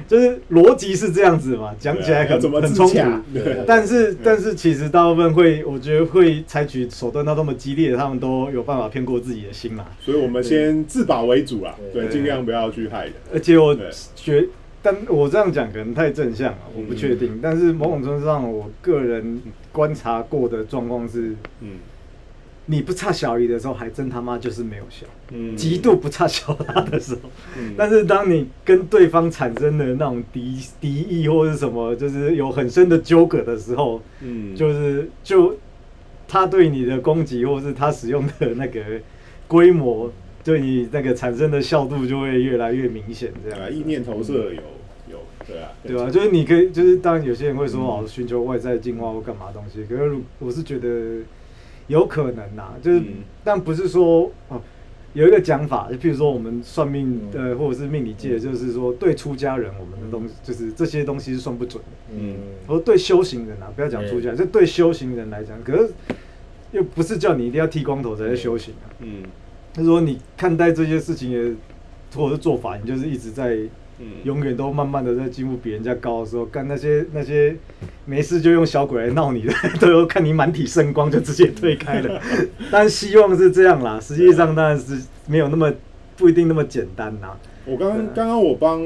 [0.09, 2.95] 就是逻辑是这样子嘛，讲起来很很冲突。？
[3.35, 9.85] 对但是，但是其实大部分会，我觉得会采取手段到这么激烈，他们都有办法骗过自己的心嘛。
[10.01, 13.13] 所以我们先自保为主啦，对，尽量不要去害人。
[13.33, 14.47] 而且我对觉，
[14.85, 17.41] 但我这样讲可能太正向了，我不确嗯定。
[17.43, 19.41] 但是某种程度上，我个人
[19.73, 21.71] 观察过的状况是，嗯。
[22.67, 25.55] 你不差小姨的时候，还真他妈就是没有效，嗯。
[25.55, 27.21] 极度不差小他的时候。
[27.59, 27.75] 嗯。
[27.77, 34.57] 但是当你跟对方产生的那种敌敌意或是什么，就是有很深的纠葛的时候，嗯。
[34.57, 35.55] 就是就
[36.27, 38.81] 他对你的攻击，或是他使用的那个
[39.47, 40.11] 规模，
[40.43, 43.61] 对你那个产生的效度就会越来越明显，这样。
[43.61, 43.75] 啊，样。
[43.75, 44.63] 意念投射有有
[45.47, 47.87] 对啊，对吧、就是你可以，就是当然有些人会说嗯。
[47.87, 51.23] 哦，寻求外在进化或干嘛东西，可是我是觉得
[51.87, 53.07] 有可能呐、就是、嗯。
[53.43, 54.61] 但不是说哦，
[55.13, 57.51] 有一个讲法，就譬如说我们算命嗯。
[57.51, 62.17] 呃，或者是命理界，就是说对出家人，我们的东西就是这些东西是算不准的。
[62.17, 62.37] 嗯。
[62.67, 65.93] 或者对修行人啊，不要讲出家，就对修行人来讲，可是
[66.73, 68.89] 又不是叫你一定要剃光头才是修行啊。
[69.01, 69.23] 嗯。
[69.75, 71.57] 就是说你看待这些事情的
[72.15, 73.59] 或者是做法，你就是一直在
[73.99, 77.57] 嗯永远都慢慢的在进步比人家高的时候，干那些那些
[78.05, 82.21] 没事就用小鬼来闹你的， 都有看你满体圣光就直接推开了。
[82.71, 85.73] 但希望是这样啦，实际上当然是没有那么
[86.17, 87.39] 不一定那么简单啦。
[87.67, 88.83] 我刚刚对刚刚我帮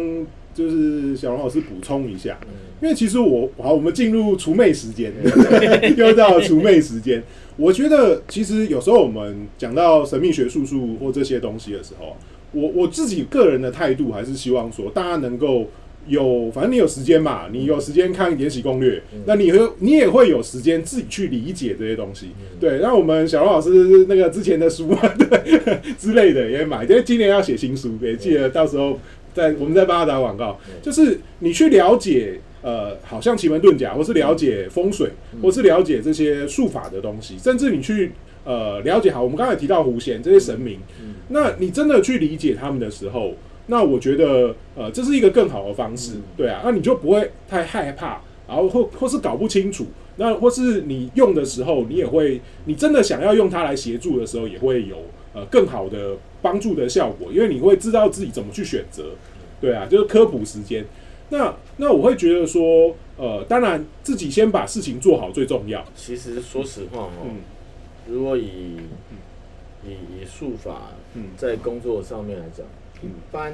[0.55, 2.49] 就是小龙老师补充一下，嗯
[2.81, 5.13] 因为其实我好，我们进入除魅时间，
[5.97, 7.21] 又到除魅时间。
[7.57, 12.17] 我觉得其实有时候我们讲到神秘学术数或这些东西的时候，
[12.53, 15.70] 我我自己个人的态度还是希望说，大家能够
[16.07, 22.28] 有，反正你有时间嘛，你有时间看《延禧攻略》嗯那你会你也会有时间自己去理解这些东西。
[22.40, 28.99] 嗯对，那我们小龙老师那个之前的书啊， 对之类的也买，因为今年要写新书，也记得到时候
[29.34, 32.40] 在我们再帮他打广告，就是你去了解。
[32.61, 35.09] 呃，好像奇门遁甲，或是了解风水，
[35.40, 38.11] 或是了解这些术法的东西，甚至你去
[38.49, 43.34] 呃了解好，我们刚才提到狐仙这些神明，嗯那你真的去理解他们的时候，
[43.66, 54.96] 那我觉得呃这是一个更好的方式嗯，对啊，那你就不会太害怕，然后或或是搞不清楚，那或是你用的时候，你也会，你真的想要用它来协助的时候，也会有
[55.34, 59.11] 呃更好的帮助的效果，因为你会知道自己怎么去选择，
[59.61, 60.86] 对啊，就是科普时间。
[61.28, 65.84] 那那我会觉得说，呃，当然自己先把事情做好最重要。
[65.94, 67.30] 其实说实话哦，嗯
[68.09, 68.77] 如果以
[69.85, 72.67] 以以术法嗯在工作上面来讲，
[73.03, 73.53] 嗯一般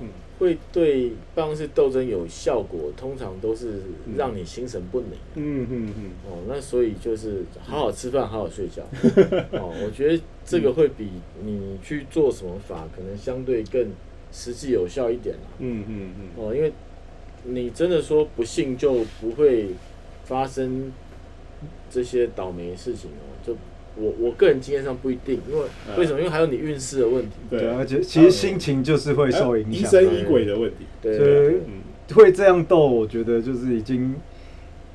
[0.00, 3.80] 嗯会对办公室斗争有效果，通常都是
[4.16, 5.10] 让你心神不宁。
[5.34, 8.82] 嗯嗯嗯哦，那所以就是好好吃饭，好好睡觉。
[9.58, 11.08] 哦，我觉得这个会比
[11.42, 13.90] 你去做什么法，可能相对更
[14.32, 15.42] 实际有效一点啦。
[15.58, 16.72] 嗯嗯嗯哦，因为
[17.44, 19.70] 你真的说不信就不会
[20.24, 20.92] 发生
[21.90, 23.26] 这些倒霉事情哦。
[23.44, 23.56] 就
[23.98, 26.18] 我我个人经验上不一定，因为嗯为什么？
[26.18, 27.36] 因为还有你运势的问题。
[27.50, 29.72] 对而且其实心情就是会受影响。
[29.72, 30.86] 疑神疑鬼的问题。
[31.02, 34.14] 对所以嗯会这样斗，我觉得就是已经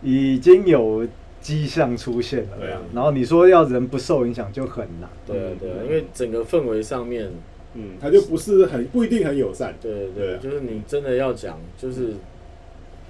[0.01, 1.07] 已经有
[1.41, 2.57] 迹象出现了。
[2.59, 5.09] 对啊然后你说要人不受影响就很难。
[5.27, 7.29] 对啊对因为整个氛围上面，
[7.75, 9.75] 嗯，他就不是很不一定很友善。
[9.81, 12.13] 对对就是你真的要讲，就是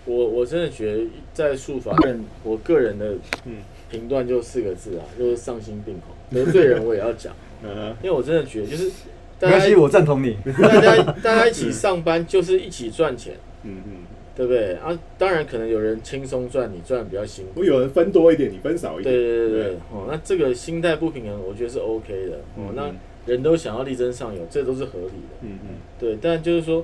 [0.05, 1.95] 我我真的觉得在术法，
[2.43, 3.13] 我个人的
[3.45, 3.57] 嗯
[3.93, 7.33] 评断就四个字啊， 就是丧心病狂，得罪人我也要讲，
[7.63, 8.91] 嗯因为我真的觉得就是没
[9.39, 10.35] 大家关系，我赞同你。
[10.61, 13.91] 大 家大家一起上班就是一起赚钱，嗯嗯
[14.35, 14.73] 对不对？
[14.77, 17.59] 啊，当然可能有人轻松赚，你赚的比较辛苦。
[17.59, 19.23] 我有人分多一点，你分少一对点。
[19.23, 22.37] 对对对，哦，那这个心态不平衡，我觉得是 OK 的。
[22.55, 22.91] 哦，嗯那
[23.31, 25.35] 人都想要力争上游，这都是合理的。
[25.41, 25.69] 嗯嗯
[25.99, 26.83] 对，但就是说，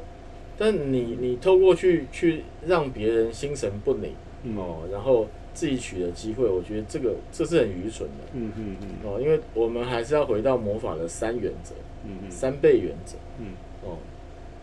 [0.58, 4.12] 但你你透过去去让别人心神不宁
[4.44, 4.58] 嗯。
[4.58, 8.26] 哦，然后自己取得机会，我觉得这个这是很愚蠢的。
[8.34, 8.88] 嗯嗯嗯。
[9.04, 11.74] 哦，因为我们还是要回到魔法的三原则、
[12.06, 12.32] 嗯嗯。
[12.32, 13.16] 三倍原则。
[13.40, 13.54] 嗯。
[13.84, 13.98] 哦。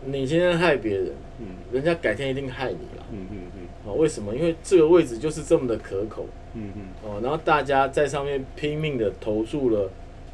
[0.05, 1.47] 你今天害别人，嗯。
[1.71, 3.05] 人家改天一定害你了。
[3.11, 3.61] 嗯嗯嗯。
[3.85, 4.35] 哦，为什么？
[4.35, 6.25] 因为这个位置就是这么的可口。
[6.53, 6.81] 嗯嗯。
[7.03, 9.89] 哦，然后大家在上面拼命的投注了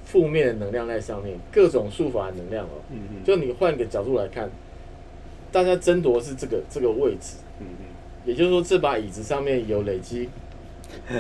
[0.06, 2.82] 负面的能量在上面，各种术法的能量哦。
[2.92, 4.50] 嗯嗯，就你换个角度来看，
[5.52, 7.86] 大家争夺是这个这个位置，嗯嗯
[8.26, 10.30] 也就是说这把椅子上面有累积，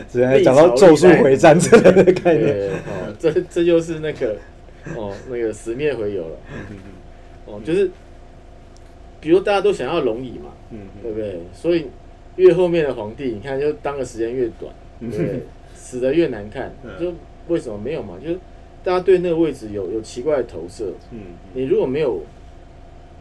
[0.09, 2.45] 只能讲到咒术回战之类的概念。
[2.45, 4.37] 对，哦，这这就是那个
[4.95, 6.35] 哦那个十面回游了，
[6.71, 6.77] 嗯
[7.45, 7.89] 哦，就是
[9.19, 11.39] 比如大家都想要龙椅嘛，嗯对不对？
[11.53, 11.87] 所以
[12.37, 15.43] 越后面的皇帝，你看就当的时间越短，对不对？
[15.75, 17.13] 死的越难看，嗯就
[17.47, 18.17] 为什么没有嘛？
[18.23, 18.39] 就是
[18.83, 21.19] 大家对那个位置有有奇怪的投射，嗯
[21.53, 22.21] 你如果没有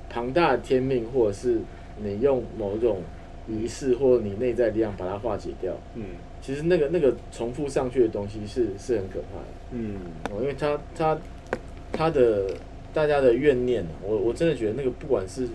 [0.08, 1.58] 庞大的天命，或者是
[2.02, 3.02] 你用某种
[3.52, 6.02] 仪式或你内在力量把它化解掉，嗯。
[6.40, 9.46] 其实那个那个重复上去的东西是是很可怕的。
[9.72, 9.96] 嗯。
[10.30, 11.18] 哦，因为他他
[11.92, 12.54] 他的
[12.92, 15.46] 大家的怨念，我我真的觉得那个不管是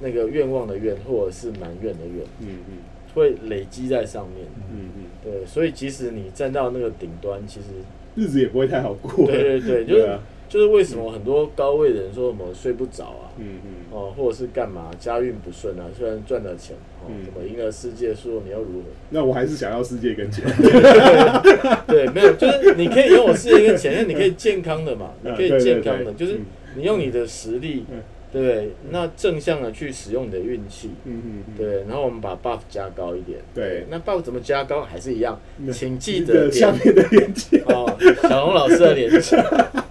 [0.00, 2.78] 那个愿望的愿，或者是埋怨的怨，嗯嗯。
[3.14, 4.46] 会累积在上面。
[4.70, 7.66] 嗯嗯，对，所以即使你站到那个顶端，其实
[8.14, 9.26] 日子也不会太好过。
[9.26, 10.18] 对对对， 就是、
[10.48, 18.84] 就是为什么很多高位的人说什么睡不着啊，嗯嗯哦，或者是干嘛家运不顺啊，虽然赚了钱，哦，嗯什么赢了世界，输了你要如何？
[19.10, 20.44] 那我还是想要世界跟钱。
[21.86, 27.98] 对，没有，就是你可以拥有世界跟钱，但你可以健康的嘛， 你可以健康的，对就是嗯你用你的实力嗯，
[28.30, 28.70] 对不对？
[28.90, 37.62] 那正向的去使用你的运气，嗯嗯嗯，对，然后我们把 buff 加高一点，对那 buff 怎么加高还是一样，嗯请记记得下面的链接。
[37.66, 37.96] 哦，
[38.28, 39.36] 小红老师的连接，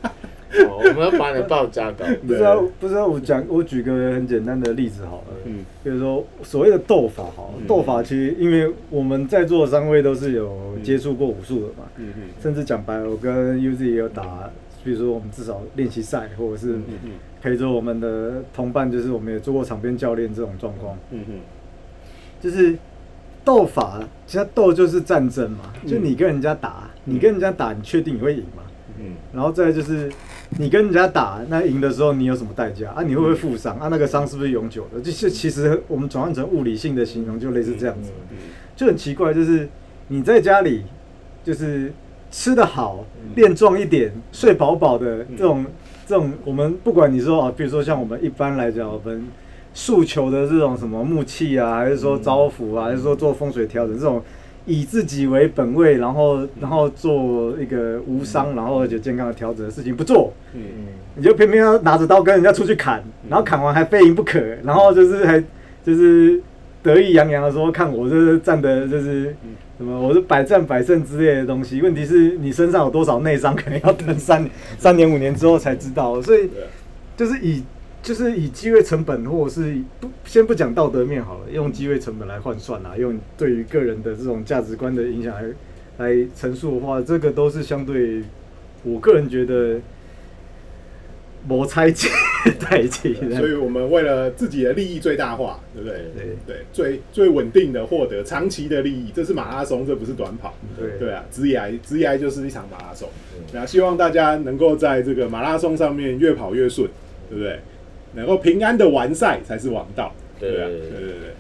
[0.64, 5.66] 哦，我们要把你的 buff 加高，不知道不知道，我讲我举个很简单的例子好了，嗯。
[5.84, 7.68] 比如说所谓的斗法好了，嗯。
[7.68, 14.50] 斗法其实因为我们在座的三位都是有接触过武术的嘛，嗯嗯甚至讲白了，我跟 UZ 也有打，
[14.84, 21.36] 比如说我们至少练习赛，或者是嗯嗯陪着我们的同伴，就是我们也做过场边教练这种状况，嗯嗯。
[22.42, 22.76] 就是
[23.44, 25.90] 斗法，其实斗就是战争嘛，嗯。
[25.90, 28.64] 就你跟人家打，你跟人家打，你确定你会赢吗？
[29.00, 29.14] 嗯。
[29.34, 30.12] 然后再就是
[30.58, 33.02] 你跟人家打，那赢的时候你有什么代价啊？
[33.02, 33.88] 你会不会负伤啊？
[33.90, 35.02] 那个伤是不是永久的？
[35.02, 38.38] 就是其实我们转换成物理性的形容，就类似这样子，嗯
[38.76, 39.68] 就很奇怪，就是
[40.08, 40.84] 你在家里
[41.44, 41.92] 就是
[42.30, 45.66] 吃得好嗯，练壮一点，睡饱饱的这种
[46.06, 49.28] 这种，我们不管你说啊，比如说像我们一般来讲，我们
[49.74, 54.22] 诉求的这种什么木器啊，还是说招福啊，还是说做风水调整这种。
[54.66, 60.86] 以自己为本位，然后然后做一个无伤，然后而且健康的调整的事情不做，嗯嗯，
[61.16, 65.44] 你就偏偏要拿着刀跟人家出去砍，然后砍完还非赢不可，然后就是还
[65.84, 66.42] 就是
[66.82, 69.36] 得意洋洋的说，看我这是站的，就是
[69.78, 71.82] 什么我是百战百胜之类的东西。
[71.82, 76.22] 问题是你身上有多少内伤，可能要等三三年五年之后才知道。
[76.22, 76.50] 所以
[77.16, 77.64] 就是以
[78.06, 85.44] 就是以机会成本，或者是不先不讲道德面好了，用机会成本来换算啊，用对于个人的这种价值观的影响来
[85.98, 88.22] 来陈述的话，这个都是相对
[88.84, 89.80] 我个人觉得
[91.48, 92.08] 谋猜忌
[92.60, 93.38] 代际的。
[93.42, 95.98] 所以我们为了自己的利益最大化，对不对？
[96.16, 100.54] 对对，最最稳定的获得长期的利益，这是马拉松，这不是短跑。
[100.78, 103.44] 对对啊，职涯职涯就是一场马拉松嗯。
[103.52, 106.88] 那希望大家能够在这个马拉松上面越跑越顺，
[107.32, 107.60] 对不对？
[108.16, 110.12] 能够平安的完赛才是王道。
[110.40, 111.36] 对对啊，对对对对。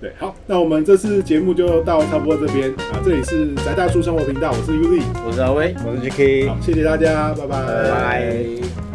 [0.00, 3.02] 对，好，那我们这次节目就到差不多这边啊。
[3.04, 8.89] 这里是宅大叔生活频道，我是 Uzi，我是阿威，我是 JK，好，谢谢大家，拜拜，拜拜